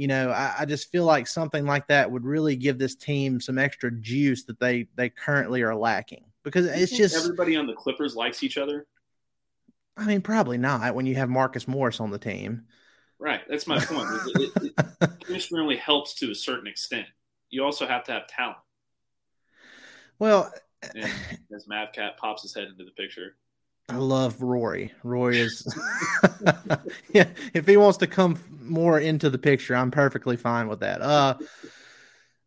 you 0.00 0.06
know, 0.06 0.30
I, 0.30 0.54
I, 0.60 0.64
just 0.64 0.90
feel 0.90 1.04
like 1.04 1.26
something 1.26 1.66
like 1.66 1.86
that 1.88 2.10
would 2.10 2.24
really 2.24 2.56
give 2.56 2.78
this 2.78 2.94
team 2.94 3.38
some 3.38 3.58
extra 3.58 3.90
juice 3.90 4.44
that 4.44 4.58
they 4.58 4.88
they 4.94 5.10
currently 5.10 5.60
are 5.60 5.74
lacking 5.74 6.24
because 6.42 6.64
it's 6.64 6.96
just 6.96 7.14
everybody 7.14 7.54
on 7.54 7.66
the 7.66 7.74
Clippers 7.74 8.16
likes 8.16 8.42
each 8.42 8.56
other. 8.56 8.86
I 9.98 10.06
mean, 10.06 10.22
probably 10.22 10.56
not 10.56 10.94
when 10.94 11.04
you 11.04 11.16
have 11.16 11.28
Marcus 11.28 11.68
Morris 11.68 12.00
on 12.00 12.10
the 12.10 12.18
team. 12.18 12.64
Right. 13.18 13.42
That's 13.46 13.66
my 13.66 13.78
point. 13.78 14.08
It, 14.36 14.52
it, 15.02 15.10
it, 15.28 15.48
only 15.54 15.76
helps 15.76 16.14
to 16.14 16.30
a 16.30 16.34
certain 16.34 16.66
extent. 16.66 17.06
You 17.50 17.62
also 17.62 17.86
have 17.86 18.04
to 18.04 18.12
have 18.12 18.26
talent. 18.26 18.56
Well, 20.18 20.50
and 20.94 21.12
as 21.54 21.66
Mavcat 21.66 22.16
pops 22.16 22.40
his 22.40 22.54
head 22.54 22.68
into 22.68 22.84
the 22.84 22.92
picture. 22.92 23.36
I 23.90 23.96
love 23.96 24.40
Rory. 24.40 24.92
Rory 25.02 25.40
is, 25.40 25.66
yeah. 27.12 27.28
If 27.52 27.66
he 27.66 27.76
wants 27.76 27.98
to 27.98 28.06
come 28.06 28.36
more 28.70 28.98
into 28.98 29.28
the 29.28 29.38
picture, 29.38 29.74
I'm 29.74 29.90
perfectly 29.90 30.36
fine 30.36 30.68
with 30.68 30.80
that. 30.80 31.02
Uh, 31.02 31.36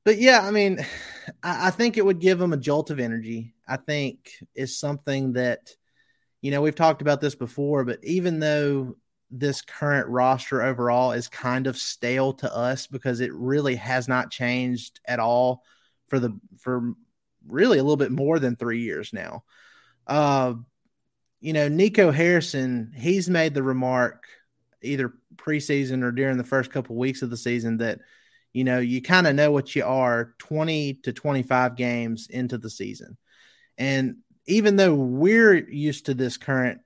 but 0.05 0.17
yeah, 0.17 0.41
I 0.41 0.51
mean, 0.51 0.79
I, 1.43 1.67
I 1.67 1.69
think 1.71 1.97
it 1.97 2.05
would 2.05 2.19
give 2.19 2.41
him 2.41 2.53
a 2.53 2.57
jolt 2.57 2.89
of 2.89 2.99
energy. 2.99 3.53
I 3.67 3.77
think 3.77 4.31
is 4.55 4.77
something 4.77 5.33
that, 5.33 5.71
you 6.41 6.51
know, 6.51 6.62
we've 6.62 6.75
talked 6.75 7.01
about 7.01 7.21
this 7.21 7.36
before, 7.36 7.86
but 7.86 8.03
even 8.03 8.39
though 8.39 8.95
this 9.31 9.62
current 9.62 10.07
roster 10.09 10.62
overall 10.62 11.12
is 11.12 11.27
kind 11.27 11.65
of 11.65 11.75
stale 11.75 12.33
to 12.33 12.55
us 12.55 12.86
because 12.86 13.19
it 13.19 13.33
really 13.33 13.75
has 13.75 14.07
not 14.07 14.29
changed 14.29 14.99
at 15.07 15.19
all 15.19 15.63
for 16.07 16.19
the 16.19 16.38
for 16.59 16.93
really 17.47 17.79
a 17.79 17.83
little 17.83 17.97
bit 17.97 18.12
more 18.12 18.38
than 18.39 18.55
three 18.55 18.81
years 18.81 19.12
now. 19.12 19.43
Uh, 20.05 20.53
you 21.41 21.51
know, 21.51 21.67
Nico 21.67 22.12
Harrison, 22.12 22.93
he's 22.95 23.29
made 23.29 23.53
the 23.53 23.63
remark 23.63 24.25
either 24.84 25.13
preseason 25.36 26.04
or 26.04 26.12
during 26.12 26.38
the 26.38 26.43
first 26.43 26.72
couple 26.72 26.96
of 26.96 27.00
weeks 27.00 27.22
of 27.22 27.30
the 27.30 27.38
season 27.38 27.78
that 27.78 28.00
you 28.54 28.63
know 28.63 28.80
you 28.80 29.02
kind 29.02 29.28
of 29.28 29.36
know 29.36 29.52
what 29.52 29.76
you 29.76 29.84
are 29.84 30.36
20 30.39 30.96
to 31.04 31.13
25 31.13 31.76
games 31.76 32.28
into 32.30 32.58
the 32.58 32.69
season 32.69 33.17
and 33.78 34.17
even 34.46 34.76
though 34.76 34.93
we're 34.93 35.56
used 35.56 36.08
to 36.08 36.13
this 36.13 36.38
current 36.38 36.82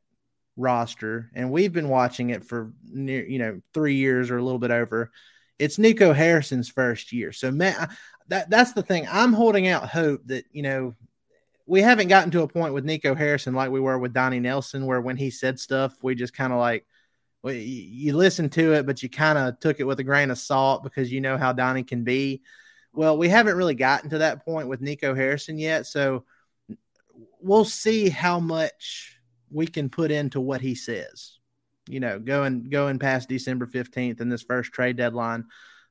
roster, 0.58 1.30
and 1.34 1.52
we've 1.52 1.72
been 1.72 1.88
watching 1.88 2.32
it 2.32 2.44
for 2.44 2.74
near, 2.84 3.26
you 3.26 3.40
know, 3.40 3.62
three 3.74 3.96
years 3.96 4.30
or 4.30 4.38
a 4.38 4.44
little 4.44 4.60
bit 4.60 4.72
over. 4.72 5.12
It's 5.60 5.78
Nico 5.78 6.14
Harrison's 6.14 6.70
first 6.70 7.12
year, 7.12 7.32
so 7.32 7.52
man, 7.52 7.90
that 8.28 8.50
that's 8.50 8.74
the 8.74 8.84
thing. 8.84 9.08
I'm 9.10 9.34
holding 9.34 9.68
out 9.68 9.90
hope 9.90 10.22
that 10.26 10.46
you 10.52 10.62
know 10.62 10.96
we 11.66 11.82
haven't 11.82 12.10
gotten 12.10 12.32
to 12.32 12.44
a 12.44 12.48
point 12.48 12.74
with 12.74 12.86
Nico 12.86 13.16
Harrison 13.16 13.56
like 13.56 13.72
we 13.72 13.80
were 13.80 13.98
with 13.98 14.14
Donnie 14.14 14.40
Nelson, 14.40 14.86
where 14.86 15.02
when 15.02 15.18
he 15.18 15.32
said 15.32 15.60
stuff, 15.60 15.96
we 16.04 16.14
just 16.14 16.34
kind 16.34 16.54
of 16.54 16.60
like 16.60 16.86
well, 17.48 17.56
you 17.56 18.14
listen 18.14 18.50
to 18.50 18.74
it, 18.74 18.86
but 18.86 19.02
you 19.02 19.08
kind 19.08 19.38
of 19.38 19.58
took 19.62 19.80
it 19.80 19.86
with 19.86 20.02
a 20.02 20.04
grain 20.04 20.32
of 20.32 20.38
salt 20.38 20.84
because 20.84 21.10
you 21.10 21.22
know 21.22 21.38
how 21.38 21.54
Donnie 21.54 21.84
can 21.84 22.04
be. 22.04 22.42
Well, 22.92 23.18
we 23.18 23.30
haven't 23.30 23.56
really 23.56 23.74
gotten 23.74 24.10
to 24.10 24.18
that 24.18 24.44
point 24.44 24.68
with 24.68 24.82
Nico 24.82 25.16
Harrison 25.16 25.58
yet, 25.58 25.86
so 25.86 26.26
we'll 27.40 27.64
see 27.64 28.10
how 28.10 28.42
much 28.42 29.18
we 29.50 29.66
can 29.66 29.90
put 29.90 30.12
into 30.12 30.42
what 30.42 30.60
he 30.60 30.76
says. 30.76 31.38
You 31.88 32.02
know, 32.02 32.20
going 32.20 32.70
going 32.70 33.00
past 33.00 33.30
December 33.30 33.66
fifteenth 33.66 34.20
and 34.20 34.30
this 34.30 34.44
first 34.44 34.74
trade 34.74 34.98
deadline 34.98 35.46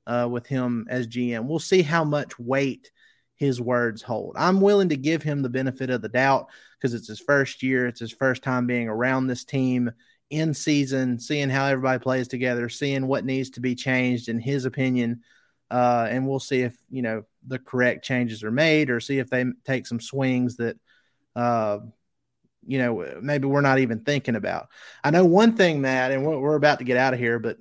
uh, 0.07 0.29
with 0.31 0.47
him 0.47 0.87
as 0.91 1.07
GM, 1.07 1.47
we'll 1.47 1.59
see 1.59 1.81
how 1.81 2.05
much 2.05 2.39
weight 2.39 2.91
his 3.37 3.63
words 3.63 4.03
hold. 4.03 4.35
I'm 4.37 4.61
willing 4.61 4.91
to 4.91 4.97
give 4.99 5.23
him 5.23 5.41
the 5.41 5.49
benefit 5.49 5.89
of 5.89 6.03
the 6.03 6.11
doubt 6.11 6.49
because 6.79 6.93
it's 6.93 7.09
his 7.09 7.21
first 7.21 7.63
year, 7.63 7.87
it's 7.87 8.01
his 8.01 8.13
first 8.13 8.43
time 8.43 8.67
being 8.67 8.89
around 8.89 9.27
this 9.27 9.45
team 9.47 9.91
in 10.31 10.55
season, 10.55 11.19
seeing 11.19 11.49
how 11.49 11.67
everybody 11.67 11.99
plays 11.99 12.29
together, 12.29 12.69
seeing 12.69 13.07
what 13.07 13.25
needs 13.25 13.51
to 13.51 13.61
be 13.61 13.75
changed 13.75 14.29
in 14.29 14.39
his 14.39 14.65
opinion. 14.65 15.23
Uh, 15.71 16.07
and 16.11 16.27
we'll 16.27 16.41
see 16.41 16.63
if 16.63 16.77
you 16.91 17.03
know 17.03 17.25
the 17.47 17.59
correct 17.59 18.05
changes 18.05 18.45
are 18.45 18.51
made, 18.51 18.91
or 18.91 19.01
see 19.01 19.19
if 19.19 19.29
they 19.31 19.45
take 19.65 19.87
some 19.87 20.01
swings 20.01 20.57
that 20.57 20.77
uh, 21.35 21.79
you 22.67 22.79
know, 22.79 23.19
maybe 23.21 23.47
we're 23.47 23.61
not 23.61 23.79
even 23.79 24.01
thinking 24.01 24.37
about. 24.37 24.69
I 25.05 25.11
know 25.11 25.25
one 25.25 25.57
thing, 25.57 25.81
Matt, 25.81 26.11
and 26.11 26.25
we're, 26.25 26.39
we're 26.39 26.57
about 26.57 26.81
to 26.81 26.85
get 26.85 26.97
out 26.97 27.15
of 27.15 27.21
here, 27.21 27.39
but 27.39 27.59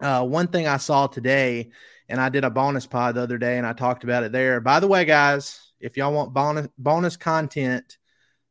uh, 0.00 0.24
one 0.24 0.48
thing 0.48 0.66
I 0.66 0.76
saw 0.76 1.06
today, 1.06 1.70
and 2.08 2.20
I 2.20 2.28
did 2.28 2.44
a 2.44 2.50
bonus 2.50 2.86
pod 2.86 3.14
the 3.14 3.22
other 3.22 3.38
day, 3.38 3.58
and 3.58 3.66
I 3.66 3.72
talked 3.72 4.04
about 4.04 4.22
it 4.22 4.32
there. 4.32 4.60
By 4.60 4.80
the 4.80 4.88
way, 4.88 5.04
guys, 5.04 5.72
if 5.80 5.96
y'all 5.96 6.12
want 6.12 6.32
bonus 6.32 6.68
bonus 6.78 7.16
content 7.16 7.98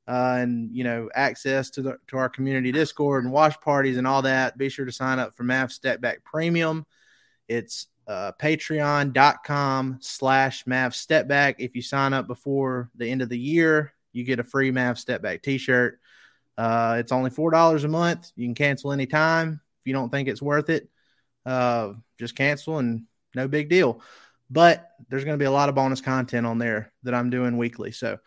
uh, 0.08 0.38
and 0.40 0.76
you 0.76 0.84
know 0.84 1.10
access 1.14 1.70
to 1.72 1.82
the 1.82 1.98
to 2.08 2.18
our 2.18 2.30
community 2.30 2.72
Discord 2.72 3.24
and 3.24 3.34
watch 3.34 3.60
parties 3.62 3.98
and 3.98 4.08
all 4.08 4.22
that, 4.24 4.58
be 4.58 4.70
sure 4.70 4.86
to 4.86 4.92
sign 4.92 5.20
up 5.20 5.36
for 5.36 5.44
Mav 5.44 5.72
Step 5.72 6.02
Back 6.02 6.24
Premium. 6.24 6.86
It's 7.48 7.88
uh, 8.08 8.32
patreon.com 8.40 10.00
slash 10.02 10.66
Mav 10.66 10.96
Step 10.96 11.28
Back. 11.28 11.60
If 11.60 11.76
you 11.76 11.82
sign 11.82 12.14
up 12.14 12.28
before 12.28 12.90
the 12.96 13.10
end 13.10 13.22
of 13.22 13.30
the 13.30 13.40
year, 13.40 13.94
you 14.12 14.24
get 14.24 14.40
a 14.40 14.44
free 14.44 14.72
Mav 14.72 15.00
Step 15.00 15.22
Back 15.22 15.42
T-shirt. 15.42 16.00
Uh, 16.58 16.98
it's 17.00 17.12
only 17.12 17.30
four 17.30 17.52
dollars 17.52 17.84
a 17.84 17.88
month. 17.88 18.32
You 18.36 18.48
can 18.48 18.56
cancel 18.56 18.92
anytime 18.92 19.62
if 19.80 19.88
you 19.88 19.94
don't 19.94 20.10
think 20.10 20.28
it's 20.28 20.42
worth 20.42 20.70
it. 20.70 20.90
Uh, 21.46 21.94
just 22.20 22.36
cancel 22.36 22.78
and 22.78 23.06
no 23.34 23.48
big 23.48 23.70
deal. 23.70 24.02
But 24.50 24.90
there's 25.10 25.24
going 25.24 25.38
to 25.38 25.42
be 25.42 25.48
a 25.48 25.52
lot 25.52 25.70
of 25.70 25.76
bonus 25.76 26.02
content 26.02 26.46
on 26.46 26.58
there 26.58 26.92
that 27.04 27.14
I'm 27.14 27.30
doing 27.30 27.58
weekly. 27.58 27.92
So 27.92 28.20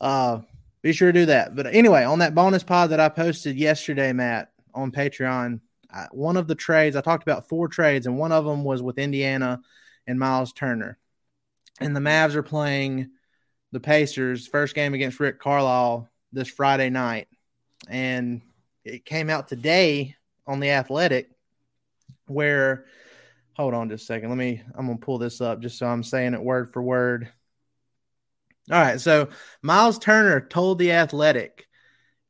uh, 0.00 0.40
be 0.82 0.92
sure 0.92 1.12
to 1.12 1.20
do 1.20 1.26
that. 1.26 1.54
But 1.56 1.66
anyway, 1.66 2.04
on 2.04 2.20
that 2.20 2.34
bonus 2.34 2.62
pod 2.62 2.90
that 2.90 3.00
I 3.00 3.08
posted 3.08 3.56
yesterday, 3.56 4.12
Matt, 4.12 4.50
on 4.74 4.92
Patreon, 4.92 5.60
I, 5.90 6.06
one 6.12 6.36
of 6.36 6.46
the 6.46 6.54
trades 6.54 6.96
I 6.96 7.00
talked 7.00 7.22
about 7.22 7.48
four 7.48 7.68
trades, 7.68 8.06
and 8.06 8.18
one 8.18 8.32
of 8.32 8.44
them 8.44 8.64
was 8.64 8.82
with 8.82 8.98
Indiana 8.98 9.60
and 10.06 10.18
Myles 10.18 10.52
Turner. 10.52 10.98
And 11.80 11.94
the 11.94 12.00
Mavs 12.00 12.34
are 12.34 12.42
playing 12.42 13.10
the 13.72 13.80
Pacers 13.80 14.46
first 14.46 14.74
game 14.74 14.94
against 14.94 15.20
Rick 15.20 15.40
Carlisle 15.40 16.08
this 16.32 16.48
Friday 16.48 16.90
night, 16.90 17.28
and 17.88 18.42
it 18.84 19.04
came 19.04 19.30
out 19.30 19.48
today 19.48 20.14
on 20.46 20.60
the 20.60 20.70
Athletic 20.70 21.30
where 22.26 22.86
hold 23.54 23.74
on 23.74 23.88
just 23.88 24.04
a 24.04 24.06
second. 24.06 24.28
Let 24.28 24.38
me 24.38 24.62
I'm 24.76 24.86
gonna 24.86 24.98
pull 24.98 25.18
this 25.18 25.40
up 25.40 25.60
just 25.60 25.78
so 25.78 25.86
I'm 25.86 26.02
saying 26.02 26.34
it 26.34 26.42
word 26.42 26.72
for 26.72 26.82
word. 26.82 27.32
All 28.70 28.80
right, 28.80 29.00
so 29.00 29.28
Myles 29.62 29.98
Turner 29.98 30.40
told 30.40 30.78
the 30.78 30.92
Athletic, 30.92 31.68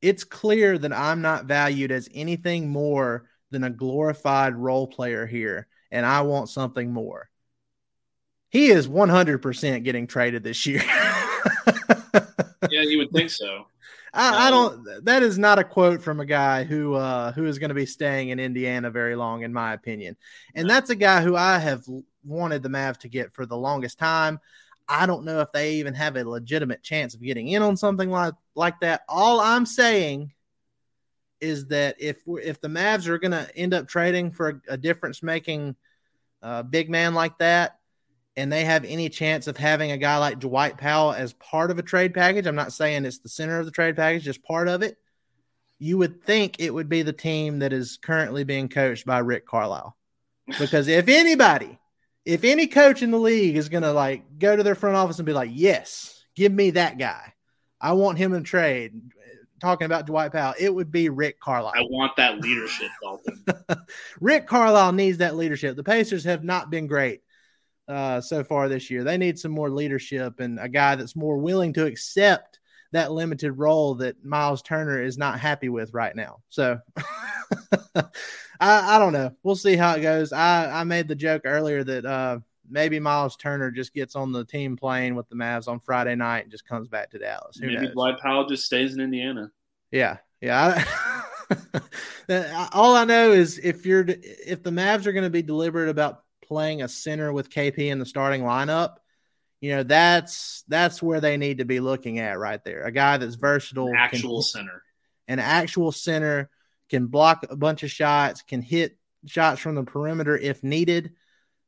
it's 0.02 0.24
clear 0.24 0.76
that 0.76 0.92
I'm 0.92 1.22
not 1.22 1.46
valued 1.46 1.90
as 1.90 2.08
anything 2.12 2.68
more 2.68 3.24
than 3.50 3.64
a 3.64 3.70
glorified 3.70 4.54
role 4.54 4.86
player 4.86 5.26
here, 5.26 5.66
and 5.90 6.04
I 6.04 6.22
want 6.22 6.50
something 6.50 6.92
more. 6.92 7.30
He 8.50 8.66
is 8.68 8.86
100% 8.86 9.84
getting 9.84 10.06
traded 10.06 10.42
this 10.42 10.66
year. 10.66 10.82
yeah, 12.70 12.82
you 12.82 12.98
would 12.98 13.10
think 13.12 13.30
so. 13.30 13.66
I, 14.12 14.48
I, 14.48 14.50
don't. 14.50 15.04
That 15.04 15.22
is 15.22 15.38
not 15.38 15.58
a 15.58 15.64
quote 15.64 16.02
from 16.02 16.20
a 16.20 16.26
guy 16.26 16.64
who 16.64 16.94
uh, 16.94 17.32
who 17.32 17.44
is 17.44 17.58
going 17.58 17.68
to 17.68 17.74
be 17.74 17.84
staying 17.84 18.30
in 18.30 18.40
Indiana 18.40 18.90
very 18.90 19.14
long, 19.14 19.42
in 19.42 19.52
my 19.52 19.74
opinion. 19.74 20.16
And 20.54 20.70
that's 20.70 20.88
a 20.88 20.94
guy 20.94 21.22
who 21.22 21.36
I 21.36 21.58
have 21.58 21.84
wanted 22.24 22.62
the 22.62 22.70
Mavs 22.70 22.98
to 22.98 23.08
get 23.08 23.34
for 23.34 23.44
the 23.44 23.56
longest 23.56 23.98
time. 23.98 24.40
I 24.88 25.06
don't 25.06 25.24
know 25.24 25.40
if 25.40 25.52
they 25.52 25.74
even 25.74 25.94
have 25.94 26.16
a 26.16 26.28
legitimate 26.28 26.82
chance 26.82 27.14
of 27.14 27.22
getting 27.22 27.48
in 27.48 27.62
on 27.62 27.76
something 27.76 28.10
like 28.10 28.34
like 28.54 28.80
that. 28.80 29.02
All 29.08 29.40
I'm 29.40 29.66
saying 29.66 30.32
is 31.40 31.66
that 31.66 31.96
if 31.98 32.22
if 32.26 32.60
the 32.60 32.68
Mavs 32.68 33.08
are 33.08 33.18
going 33.18 33.32
to 33.32 33.48
end 33.56 33.74
up 33.74 33.88
trading 33.88 34.30
for 34.30 34.48
a, 34.48 34.74
a 34.74 34.76
difference 34.76 35.22
making 35.22 35.76
uh, 36.42 36.62
big 36.62 36.88
man 36.88 37.14
like 37.14 37.38
that, 37.38 37.78
and 38.36 38.52
they 38.52 38.64
have 38.64 38.84
any 38.84 39.08
chance 39.08 39.46
of 39.46 39.56
having 39.56 39.90
a 39.90 39.98
guy 39.98 40.18
like 40.18 40.38
Dwight 40.38 40.76
Powell 40.76 41.12
as 41.12 41.32
part 41.32 41.70
of 41.70 41.78
a 41.78 41.82
trade 41.82 42.14
package, 42.14 42.46
I'm 42.46 42.54
not 42.54 42.72
saying 42.72 43.04
it's 43.04 43.18
the 43.18 43.28
center 43.28 43.58
of 43.58 43.64
the 43.64 43.72
trade 43.72 43.96
package, 43.96 44.24
just 44.24 44.42
part 44.42 44.68
of 44.68 44.82
it. 44.82 44.96
You 45.78 45.98
would 45.98 46.22
think 46.22 46.56
it 46.58 46.72
would 46.72 46.88
be 46.88 47.02
the 47.02 47.12
team 47.12 47.58
that 47.58 47.72
is 47.72 47.98
currently 48.00 48.44
being 48.44 48.68
coached 48.68 49.04
by 49.04 49.18
Rick 49.18 49.46
Carlisle. 49.46 49.96
Because 50.58 50.88
if 50.88 51.08
anybody, 51.08 51.78
if 52.26 52.42
any 52.42 52.66
coach 52.66 53.02
in 53.02 53.12
the 53.12 53.18
league 53.18 53.56
is 53.56 53.68
going 53.68 53.84
to 53.84 53.92
like 53.92 54.38
go 54.38 54.56
to 54.56 54.62
their 54.62 54.74
front 54.74 54.96
office 54.96 55.18
and 55.18 55.26
be 55.26 55.32
like, 55.32 55.50
yes, 55.52 56.24
give 56.34 56.52
me 56.52 56.70
that 56.70 56.98
guy. 56.98 57.32
I 57.80 57.92
want 57.92 58.18
him 58.18 58.34
in 58.34 58.42
trade. 58.42 59.00
Talking 59.58 59.86
about 59.86 60.06
Dwight 60.06 60.32
Powell, 60.32 60.54
it 60.58 60.74
would 60.74 60.90
be 60.90 61.08
Rick 61.08 61.40
Carlisle. 61.40 61.72
I 61.74 61.82
want 61.88 62.14
that 62.16 62.40
leadership, 62.40 62.88
Dalton. 63.02 63.44
Rick 64.20 64.46
Carlisle 64.46 64.92
needs 64.92 65.18
that 65.18 65.36
leadership. 65.36 65.76
The 65.76 65.82
Pacers 65.82 66.24
have 66.24 66.44
not 66.44 66.68
been 66.68 66.86
great 66.86 67.22
uh, 67.88 68.20
so 68.20 68.44
far 68.44 68.68
this 68.68 68.90
year. 68.90 69.02
They 69.02 69.16
need 69.16 69.38
some 69.38 69.52
more 69.52 69.70
leadership 69.70 70.40
and 70.40 70.58
a 70.60 70.68
guy 70.68 70.96
that's 70.96 71.16
more 71.16 71.38
willing 71.38 71.72
to 71.74 71.86
accept 71.86 72.60
that 72.92 73.12
limited 73.12 73.52
role 73.52 73.96
that 73.96 74.24
Myles 74.24 74.62
Turner 74.62 75.02
is 75.02 75.18
not 75.18 75.40
happy 75.40 75.68
with 75.68 75.92
right 75.92 76.14
now. 76.14 76.38
So 76.48 76.78
I, 77.96 78.04
I, 78.60 78.98
don't 78.98 79.12
know. 79.12 79.32
We'll 79.42 79.56
see 79.56 79.76
how 79.76 79.94
it 79.94 80.02
goes. 80.02 80.32
I, 80.32 80.80
I 80.80 80.84
made 80.84 81.08
the 81.08 81.14
joke 81.14 81.42
earlier 81.44 81.84
that 81.84 82.04
uh, 82.04 82.38
maybe 82.68 83.00
Myles 83.00 83.36
Turner 83.36 83.70
just 83.70 83.94
gets 83.94 84.16
on 84.16 84.32
the 84.32 84.44
team 84.44 84.76
plane 84.76 85.14
with 85.14 85.28
the 85.28 85.36
Mavs 85.36 85.68
on 85.68 85.80
Friday 85.80 86.14
night 86.14 86.44
and 86.44 86.50
just 86.50 86.66
comes 86.66 86.88
back 86.88 87.10
to 87.10 87.18
Dallas. 87.18 87.56
Who 87.56 87.66
maybe 87.66 87.82
knows? 87.82 87.92
Dwight 87.92 88.18
Powell 88.18 88.46
just 88.46 88.64
stays 88.64 88.94
in 88.94 89.00
Indiana. 89.00 89.50
Yeah, 89.90 90.18
yeah. 90.40 90.84
all 92.72 92.96
I 92.96 93.04
know 93.04 93.32
is 93.32 93.58
if 93.58 93.86
you're 93.86 94.04
if 94.08 94.62
the 94.62 94.70
Mavs 94.70 95.06
are 95.06 95.12
going 95.12 95.24
to 95.24 95.30
be 95.30 95.42
deliberate 95.42 95.88
about 95.88 96.22
playing 96.46 96.82
a 96.82 96.88
center 96.88 97.32
with 97.32 97.50
KP 97.50 97.78
in 97.78 97.98
the 97.98 98.06
starting 98.06 98.42
lineup, 98.42 98.96
you 99.66 99.74
know, 99.74 99.82
that's 99.82 100.62
that's 100.68 101.02
where 101.02 101.20
they 101.20 101.36
need 101.36 101.58
to 101.58 101.64
be 101.64 101.80
looking 101.80 102.20
at 102.20 102.38
right 102.38 102.62
there. 102.62 102.84
A 102.84 102.92
guy 102.92 103.16
that's 103.16 103.34
versatile, 103.34 103.88
an 103.88 103.96
actual 103.96 104.38
can, 104.38 104.42
center, 104.42 104.82
an 105.26 105.38
actual 105.40 105.90
center 105.90 106.50
can 106.88 107.08
block 107.08 107.44
a 107.50 107.56
bunch 107.56 107.82
of 107.82 107.90
shots, 107.90 108.42
can 108.42 108.62
hit 108.62 108.96
shots 109.26 109.60
from 109.60 109.74
the 109.74 109.82
perimeter 109.82 110.38
if 110.38 110.62
needed. 110.62 111.14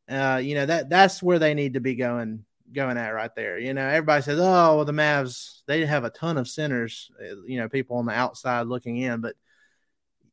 Uh, 0.09 0.41
you 0.41 0.55
know 0.55 0.65
that 0.65 0.89
that's 0.89 1.21
where 1.21 1.41
they 1.41 1.55
need 1.55 1.75
to 1.75 1.81
be 1.81 1.97
going 1.97 2.45
going 2.73 2.97
at 2.97 3.09
right 3.11 3.35
there. 3.35 3.59
You 3.59 3.75
know, 3.75 3.89
everybody 3.89 4.23
says, 4.23 4.39
"Oh, 4.39 4.77
well, 4.77 4.85
the 4.85 4.93
Mavs 4.93 5.63
they 5.67 5.85
have 5.85 6.05
a 6.05 6.11
ton 6.11 6.39
of 6.39 6.47
centers." 6.47 7.11
Uh, 7.21 7.43
you 7.49 7.59
know, 7.59 7.69
people 7.69 7.97
on 7.97 8.07
the 8.07 8.13
outside 8.13 8.69
looking 8.69 8.99
in, 8.99 9.21
but 9.21 9.35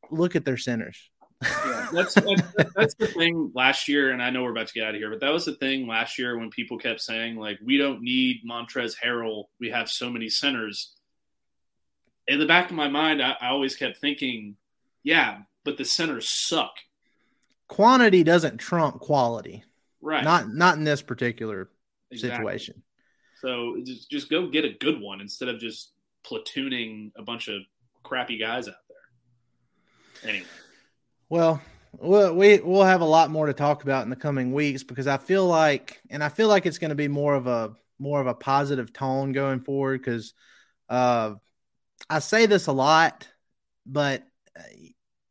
look 0.08 0.36
at 0.36 0.44
their 0.44 0.56
centers 0.56 1.10
yeah, 1.42 1.88
that's, 1.92 2.14
that's, 2.14 2.74
that's 2.74 2.94
the 2.94 3.06
thing 3.06 3.50
last 3.54 3.88
year, 3.88 4.10
and 4.10 4.22
I 4.22 4.30
know 4.30 4.42
we're 4.42 4.52
about 4.52 4.68
to 4.68 4.74
get 4.74 4.84
out 4.84 4.94
of 4.94 5.00
here, 5.00 5.10
but 5.10 5.20
that 5.20 5.32
was 5.32 5.44
the 5.44 5.54
thing 5.54 5.86
last 5.86 6.18
year 6.18 6.38
when 6.38 6.50
people 6.50 6.78
kept 6.78 7.00
saying 7.00 7.36
like, 7.36 7.58
"We 7.62 7.76
don't 7.76 8.02
need 8.02 8.42
Montrezl 8.48 8.96
Harrell. 9.02 9.44
We 9.60 9.70
have 9.70 9.90
so 9.90 10.10
many 10.10 10.28
centers." 10.28 10.94
In 12.28 12.38
the 12.38 12.46
back 12.46 12.70
of 12.70 12.76
my 12.76 12.88
mind, 12.88 13.22
I, 13.22 13.36
I 13.40 13.48
always 13.48 13.76
kept 13.76 13.98
thinking, 13.98 14.56
"Yeah, 15.02 15.40
but 15.64 15.76
the 15.76 15.84
centers 15.84 16.28
suck." 16.28 16.74
Quantity 17.68 18.22
doesn't 18.22 18.58
trump 18.58 19.00
quality, 19.00 19.64
right? 20.00 20.24
Not 20.24 20.52
not 20.54 20.76
in 20.76 20.84
this 20.84 21.02
particular 21.02 21.70
exactly. 22.10 22.38
situation. 22.38 22.82
So 23.40 23.76
just 23.84 24.10
just 24.10 24.30
go 24.30 24.48
get 24.48 24.64
a 24.64 24.72
good 24.72 25.00
one 25.00 25.20
instead 25.20 25.48
of 25.48 25.60
just 25.60 25.92
platooning 26.24 27.12
a 27.16 27.22
bunch 27.22 27.48
of 27.48 27.62
crappy 28.02 28.38
guys 28.38 28.68
out 28.68 28.74
there. 28.88 30.30
Anyway. 30.30 30.46
Well, 31.28 31.60
we 32.00 32.60
we'll 32.60 32.84
have 32.84 33.00
a 33.00 33.06
lot 33.06 33.30
more 33.30 33.46
to 33.46 33.52
talk 33.52 33.82
about 33.82 34.04
in 34.04 34.10
the 34.10 34.16
coming 34.16 34.52
weeks 34.52 34.82
because 34.82 35.06
I 35.06 35.16
feel 35.16 35.46
like, 35.46 36.00
and 36.10 36.22
I 36.22 36.28
feel 36.28 36.48
like 36.48 36.66
it's 36.66 36.78
going 36.78 36.90
to 36.90 36.94
be 36.94 37.08
more 37.08 37.34
of 37.34 37.46
a 37.46 37.74
more 37.98 38.20
of 38.20 38.26
a 38.26 38.34
positive 38.34 38.92
tone 38.92 39.32
going 39.32 39.60
forward. 39.60 40.00
Because 40.00 40.34
uh, 40.88 41.34
I 42.08 42.20
say 42.20 42.46
this 42.46 42.68
a 42.68 42.72
lot, 42.72 43.28
but 43.84 44.22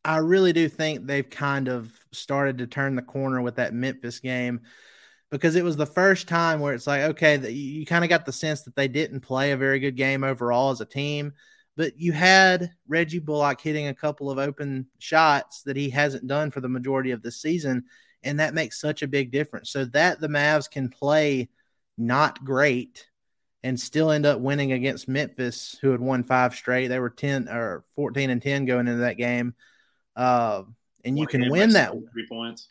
I 0.03 0.17
really 0.17 0.53
do 0.53 0.67
think 0.67 1.05
they've 1.05 1.29
kind 1.29 1.67
of 1.67 1.91
started 2.12 2.58
to 2.60 2.67
turn 2.67 2.95
the 2.95 3.01
corner 3.01 3.41
with 3.41 3.55
that 3.55 3.73
Memphis 3.73 4.19
game 4.19 4.62
because 5.31 5.55
it 5.55 5.63
was 5.63 5.77
the 5.77 5.86
first 5.86 6.27
time 6.27 6.60
where 6.60 6.73
it's 6.73 6.88
like, 6.88 7.01
okay, 7.01 7.51
you 7.51 7.86
kind 7.86 8.03
of 8.03 8.10
got 8.10 8.25
the 8.25 8.31
sense 8.31 8.62
that 8.63 8.75
they 8.75 8.88
didn't 8.88 9.21
play 9.21 9.51
a 9.51 9.58
very 9.58 9.79
good 9.79 9.95
game 9.95 10.23
overall 10.23 10.71
as 10.71 10.81
a 10.81 10.86
team 10.86 11.34
but 11.76 12.00
you 12.00 12.14
had 12.14 12.72
Reggie 12.88 13.20
Bullock 13.20 13.60
hitting 13.60 13.88
a 13.88 13.94
couple 13.94 14.32
of 14.32 14.38
open 14.38 14.88
shots 14.98 15.62
that 15.64 15.76
he 15.76 15.90
hasn't 15.90 16.28
done 16.28 16.52
for 16.52 16.62
the 16.62 16.70
majority 16.70 17.12
of 17.12 17.22
the 17.22 17.32
season. 17.32 17.84
And 18.24 18.40
that 18.40 18.54
makes 18.54 18.80
such 18.80 19.02
a 19.02 19.08
big 19.08 19.32
difference. 19.32 19.70
So 19.70 19.86
that 19.86 20.20
the 20.20 20.28
Mavs 20.28 20.70
can 20.70 20.90
play 20.90 21.50
not 21.98 22.44
great 22.44 23.08
and 23.62 23.80
still 23.80 24.12
end 24.12 24.26
up 24.26 24.40
winning 24.40 24.72
against 24.72 25.08
Memphis, 25.08 25.78
who 25.82 25.92
had 25.92 26.00
won 26.00 26.24
five 26.24 26.56
straight. 26.56 26.88
They 26.88 27.00
were 27.00 27.10
10 27.10 27.50
or 27.50 27.84
14 27.96 28.30
and 28.30 28.42
10 28.42 28.66
going 28.66 28.88
into 28.88 29.02
that 29.02 29.18
game. 29.18 29.54
Uh, 30.16 30.64
and 31.04 31.20
you 31.20 31.28
can 31.28 31.50
win 31.50 31.72
that. 31.72 31.92
Three 32.14 32.28
points. 32.28 32.70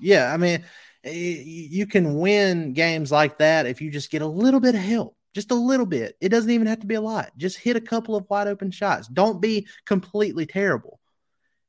Yeah. 0.00 0.32
I 0.32 0.38
mean, 0.38 0.64
you 1.04 1.86
can 1.86 2.18
win 2.18 2.72
games 2.72 3.12
like 3.12 3.38
that 3.38 3.66
if 3.66 3.82
you 3.82 3.90
just 3.90 4.10
get 4.10 4.22
a 4.22 4.26
little 4.26 4.60
bit 4.60 4.74
of 4.74 4.80
help 4.80 5.16
just 5.34 5.50
a 5.50 5.54
little 5.54 5.86
bit. 5.86 6.16
It 6.20 6.30
doesn't 6.30 6.50
even 6.50 6.66
have 6.66 6.80
to 6.80 6.86
be 6.86 6.96
a 6.96 7.00
lot. 7.00 7.30
Just 7.36 7.58
hit 7.58 7.76
a 7.76 7.80
couple 7.80 8.16
of 8.16 8.28
wide 8.28 8.48
open 8.48 8.70
shots. 8.70 9.08
Don't 9.08 9.40
be 9.40 9.66
completely 9.84 10.46
terrible. 10.46 11.00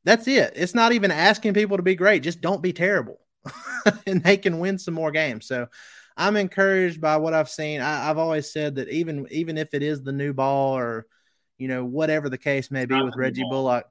That's 0.04 0.28
it. 0.28 0.54
It's 0.56 0.74
not 0.74 0.94
even 0.94 1.12
asking 1.12 1.54
people 1.54 1.78
to 1.78 1.84
be 1.84 1.96
great. 1.96 2.24
Just 2.24 2.42
don't 2.42 2.62
be 2.62 2.74
terrible. 2.74 3.20
and 4.08 4.24
they 4.24 4.38
can 4.38 4.60
win 4.60 4.80
some 4.80 4.94
more 4.94 5.12
games. 5.12 5.48
So 5.48 5.68
I'm 6.18 6.38
encouraged 6.38 7.00
by 7.00 7.18
what 7.18 7.34
I've 7.34 7.50
seen. 7.50 7.82
I, 7.82 8.06
have 8.06 8.18
always 8.18 8.52
said 8.52 8.76
that 8.76 8.90
even 8.90 9.28
even 9.32 9.58
if 9.58 9.74
it 9.74 9.84
is 9.84 10.02
the 10.02 10.12
new 10.12 10.34
ball 10.34 10.78
or 10.78 11.06
you 11.58 11.68
know 11.68 11.86
whatever 11.86 12.30
the 12.30 12.38
case 12.38 12.72
may 12.72 12.86
be 12.86 13.00
with 13.00 13.16
Reggie 13.16 13.44
ball. 13.44 13.52
Bullock, 13.52 13.86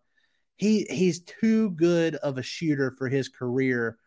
he 0.56 0.86
he's 0.90 1.20
too 1.20 1.70
good 1.70 2.16
of 2.16 2.38
a 2.38 2.42
shooter 2.42 2.94
for 2.98 3.08
his 3.08 3.28
career 3.28 3.98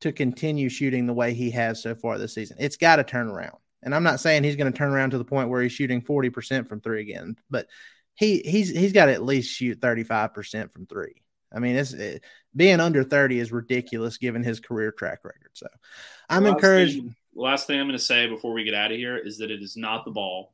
to 0.00 0.12
continue 0.12 0.68
shooting 0.68 1.06
the 1.06 1.12
way 1.12 1.34
he 1.34 1.50
has 1.50 1.82
so 1.82 1.94
far 1.94 2.18
this 2.18 2.34
season. 2.34 2.56
It's 2.60 2.76
got 2.76 2.96
to 2.96 3.04
turn 3.04 3.28
around. 3.28 3.58
And 3.82 3.94
I'm 3.94 4.02
not 4.02 4.20
saying 4.20 4.44
he's 4.44 4.56
going 4.56 4.70
to 4.72 4.76
turn 4.76 4.92
around 4.92 5.10
to 5.10 5.18
the 5.18 5.24
point 5.24 5.48
where 5.48 5.62
he's 5.62 5.72
shooting 5.72 6.02
40% 6.02 6.68
from 6.68 6.80
three 6.80 7.00
again, 7.00 7.36
but 7.48 7.66
he 8.14 8.40
he's 8.40 8.70
he's 8.70 8.92
got 8.92 9.06
to 9.06 9.12
at 9.12 9.22
least 9.22 9.54
shoot 9.54 9.80
35% 9.80 10.72
from 10.72 10.86
three. 10.86 11.22
I 11.54 11.60
mean, 11.60 11.76
it's 11.76 11.92
it, 11.92 12.24
being 12.54 12.80
under 12.80 13.04
30 13.04 13.38
is 13.38 13.52
ridiculous 13.52 14.18
given 14.18 14.42
his 14.42 14.60
career 14.60 14.92
track 14.92 15.20
record. 15.24 15.50
So 15.54 15.68
I'm 16.28 16.44
last 16.44 16.54
encouraged. 16.54 16.96
Thing, 16.96 17.14
last 17.34 17.66
thing 17.66 17.80
I'm 17.80 17.86
going 17.86 17.98
to 17.98 18.04
say 18.04 18.26
before 18.26 18.52
we 18.52 18.64
get 18.64 18.74
out 18.74 18.90
of 18.90 18.98
here 18.98 19.16
is 19.16 19.38
that 19.38 19.50
it 19.50 19.62
is 19.62 19.76
not 19.76 20.04
the 20.04 20.10
ball. 20.10 20.52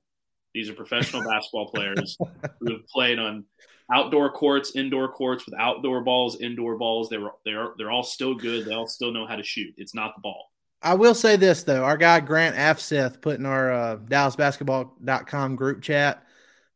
These 0.52 0.68
are 0.68 0.74
professional 0.74 1.24
basketball 1.28 1.68
players 1.68 2.16
who 2.60 2.72
have 2.72 2.86
played 2.86 3.18
on 3.18 3.44
outdoor 3.92 4.30
courts, 4.30 4.76
indoor 4.76 5.08
courts 5.08 5.46
with 5.46 5.58
outdoor 5.58 6.02
balls, 6.02 6.40
indoor 6.40 6.76
balls. 6.76 7.08
They 7.08 7.18
were 7.18 7.32
they're 7.44 7.70
they're 7.76 7.90
all 7.90 8.04
still 8.04 8.34
good. 8.34 8.66
They 8.66 8.74
all 8.74 8.86
still 8.86 9.12
know 9.12 9.26
how 9.26 9.36
to 9.36 9.42
shoot. 9.42 9.74
It's 9.76 9.94
not 9.94 10.14
the 10.14 10.20
ball. 10.20 10.50
I 10.84 10.94
will 10.94 11.14
say 11.14 11.36
this 11.36 11.62
though, 11.62 11.82
our 11.82 11.96
guy 11.96 12.20
Grant 12.20 12.56
Afseth 12.56 13.20
put 13.22 13.38
in 13.38 13.46
our 13.46 13.72
uh, 13.72 13.96
DallasBasketball.com 13.96 15.56
group 15.56 15.82
chat. 15.82 16.22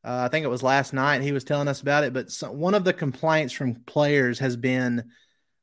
Uh, 0.03 0.23
I 0.25 0.29
think 0.29 0.45
it 0.45 0.49
was 0.49 0.63
last 0.63 0.95
night. 0.95 1.21
He 1.21 1.33
was 1.33 1.45
telling 1.45 1.69
us 1.69 1.83
about 1.83 2.05
it, 2.05 2.15
but 2.15 2.33
one 2.51 2.75
of 2.75 2.85
the 2.85 2.95
complaints 2.95 3.53
from 3.53 3.75
players 3.85 4.39
has 4.39 4.57
been 4.57 5.11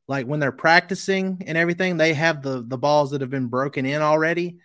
like 0.08 0.28
when 0.28 0.39
they're 0.39 0.52
practicing 0.52 1.41
and 1.48 1.58
everything, 1.58 1.98
they 1.98 2.14
have 2.14 2.43
the 2.43 2.64
the 2.66 2.78
balls 2.78 3.12
that 3.12 3.22
have 3.22 3.32
been 3.32 3.48
broken 3.48 3.86
in 3.88 4.04
already, 4.04 4.60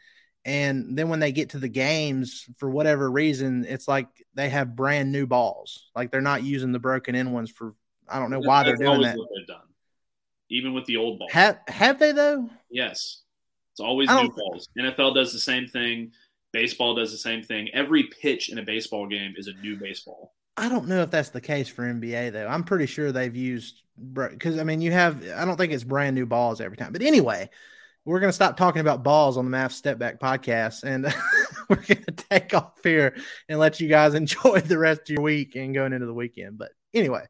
And 0.45 0.97
then 0.99 1.09
when 1.09 1.21
they 1.21 1.33
get 1.33 1.51
to 1.51 1.59
the 1.59 1.69
games, 1.69 2.47
for 2.59 2.69
whatever 2.69 3.11
reason, 3.11 3.65
it's 3.67 3.89
like 3.89 4.09
they 4.35 4.51
have 4.51 4.77
brand 4.77 5.13
new 5.13 5.27
balls. 5.27 5.91
Like 5.95 6.11
they're 6.11 6.21
not 6.21 6.43
using 6.43 6.73
the 6.73 6.79
broken 6.79 7.15
in 7.15 7.33
ones 7.33 7.51
for 7.51 7.75
I 8.09 8.19
don't 8.19 8.31
know 8.31 8.41
why 8.41 8.65
they're 8.65 8.77
doing 8.77 9.03
that. 9.03 9.17
Even 10.51 10.75
with 10.75 10.85
the 10.85 10.97
old 10.97 11.19
balls. 11.19 11.33
Have 11.33 11.59
have 11.69 11.99
they 11.99 12.13
though? 12.13 12.51
Yes. 12.71 13.23
It's 13.73 13.81
always 13.81 14.09
new 14.09 14.31
balls. 14.31 14.69
NFL 14.79 15.15
does 15.15 15.33
the 15.33 15.39
same 15.39 15.67
thing. 15.67 16.13
Baseball 16.53 16.95
does 16.95 17.13
the 17.13 17.19
same 17.19 17.43
thing. 17.43 17.69
Every 17.73 18.05
pitch 18.05 18.51
in 18.51 18.59
a 18.59 18.63
baseball 18.63 19.07
game 19.07 19.35
is 19.37 19.47
a 19.47 19.53
new 19.55 19.77
baseball. 19.77 20.35
I 20.57 20.69
don't 20.69 20.89
know 20.89 21.03
if 21.03 21.11
that's 21.11 21.31
the 21.31 21.41
case 21.41 21.69
for 21.69 21.85
NBA 21.85 22.33
though. 22.33 22.47
I'm 22.47 22.65
pretty 22.65 22.87
sure 22.87 23.13
they've 23.13 23.35
used 23.35 23.83
because 24.13 24.59
I 24.59 24.65
mean 24.65 24.81
you 24.81 24.93
have 24.93 25.25
I 25.37 25.45
don't 25.45 25.57
think 25.57 25.73
it's 25.73 25.85
brand 25.85 26.15
new 26.15 26.27
balls 26.27 26.61
every 26.61 26.77
time. 26.77 26.93
But 26.93 27.03
anyway, 27.03 27.49
we're 28.05 28.21
gonna 28.21 28.33
stop 28.33 28.57
talking 28.57 28.81
about 28.81 29.03
balls 29.03 29.37
on 29.37 29.49
the 29.49 29.57
Mavs 29.57 29.73
Step 29.73 29.99
Back 29.99 30.19
podcast 30.19 30.83
and 30.83 31.05
we're 31.69 31.77
gonna 31.77 32.05
take 32.31 32.53
off 32.53 32.75
here 32.83 33.17
and 33.49 33.59
let 33.59 33.81
you 33.81 33.89
guys 33.89 34.15
enjoy 34.15 34.61
the 34.61 34.79
rest 34.79 35.03
of 35.03 35.11
your 35.11 35.23
week 35.23 35.55
and 35.55 35.75
going 35.75 35.93
into 35.93 36.07
the 36.07 36.15
weekend. 36.15 36.59
But 36.59 36.73
anyway, 36.93 37.25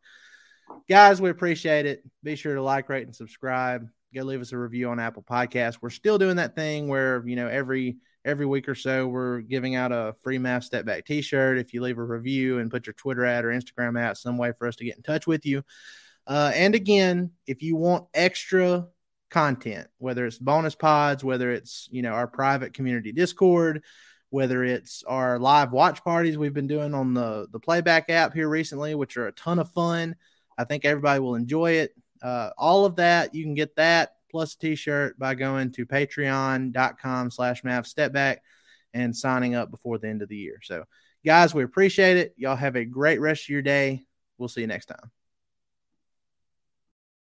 guys, 0.89 1.21
we 1.21 1.31
appreciate 1.31 1.87
it. 1.87 2.03
Be 2.23 2.37
sure 2.37 2.55
to 2.55 2.63
like, 2.63 2.89
rate, 2.89 3.07
and 3.07 3.15
subscribe. 3.15 3.89
Go 4.13 4.23
leave 4.23 4.41
us 4.41 4.51
a 4.53 4.59
review 4.59 4.89
on 4.89 4.99
Apple 4.99 5.23
Podcasts. 5.23 5.79
We're 5.81 5.91
still 5.91 6.19
doing 6.19 6.37
that 6.37 6.57
thing 6.57 6.89
where 6.89 7.27
you 7.27 7.37
know 7.37 7.47
every 7.47 7.99
every 8.25 8.45
week 8.45 8.69
or 8.69 8.75
so 8.75 9.07
we're 9.07 9.41
giving 9.41 9.77
out 9.77 9.93
a 9.93 10.15
free 10.21 10.39
Mavs 10.39 10.65
step 10.65 10.85
back 10.85 11.07
t-shirt. 11.07 11.59
If 11.59 11.73
you 11.73 11.81
leave 11.81 11.99
a 11.99 12.03
review 12.03 12.59
and 12.59 12.71
put 12.71 12.87
your 12.87 12.95
twitter 12.95 13.25
ad 13.25 13.45
or 13.45 13.49
instagram 13.49 13.99
ad 13.99 14.17
some 14.17 14.37
way 14.37 14.53
for 14.59 14.67
us 14.67 14.77
to 14.77 14.85
get 14.85 14.97
in 14.97 15.03
touch 15.03 15.27
with 15.27 15.47
you. 15.47 15.63
Uh, 16.27 16.51
and 16.55 16.75
again 16.75 17.31
if 17.47 17.63
you 17.63 17.77
want 17.77 18.07
extra 18.13 18.87
content 19.31 19.87
whether 19.99 20.27
it's 20.27 20.39
bonus 20.39 20.75
pods 20.75 21.23
whether 21.23 21.53
it's 21.53 21.89
you 21.93 22.03
know 22.03 22.11
our 22.11 22.27
private 22.27 22.75
community 22.75 23.13
discord 23.13 23.83
whether 24.31 24.65
it's 24.65 25.05
our 25.05 25.39
live 25.39 25.71
watch 25.71 26.03
parties 26.03 26.37
we've 26.37 26.53
been 26.53 26.67
doing 26.67 26.95
on 26.95 27.15
the 27.15 27.47
the 27.53 27.61
playback 27.61 28.11
app 28.11 28.35
here 28.35 28.49
recently 28.49 28.95
which 28.97 29.17
are 29.17 29.29
a 29.29 29.33
ton 29.33 29.61
of 29.61 29.71
fun 29.71 30.17
i 30.59 30.65
think 30.65 30.85
everybody 30.85 31.21
will 31.21 31.37
enjoy 31.37 31.71
it 31.73 31.95
uh, 32.23 32.51
all 32.59 32.85
of 32.85 32.97
that 32.97 33.35
you 33.35 33.45
can 33.45 33.55
get 33.55 33.77
that 33.77 34.17
plus 34.31 34.55
a 34.55 34.59
t-shirt 34.59 35.19
by 35.19 35.35
going 35.35 35.73
to 35.73 35.85
patreon.com 35.85 37.31
slash 37.31 37.63
MavsStepBack 37.63 38.39
and 38.95 39.17
signing 39.17 39.55
up 39.55 39.71
before 39.71 39.99
the 39.99 40.09
end 40.09 40.23
of 40.23 40.29
the 40.29 40.37
year. 40.37 40.61
So 40.63 40.85
guys, 41.25 41.55
we 41.55 41.65
appreciate 41.65 42.17
it. 42.17 42.35
Y'all 42.37 42.57
have 42.57 42.77
a 42.77 42.85
great 42.85 43.21
rest 43.21 43.45
of 43.45 43.49
your 43.51 43.63
day. 43.63 44.05
We'll 44.39 44.49
see 44.49 44.63
you 44.63 44.67
next 44.67 44.87
time. 44.87 45.11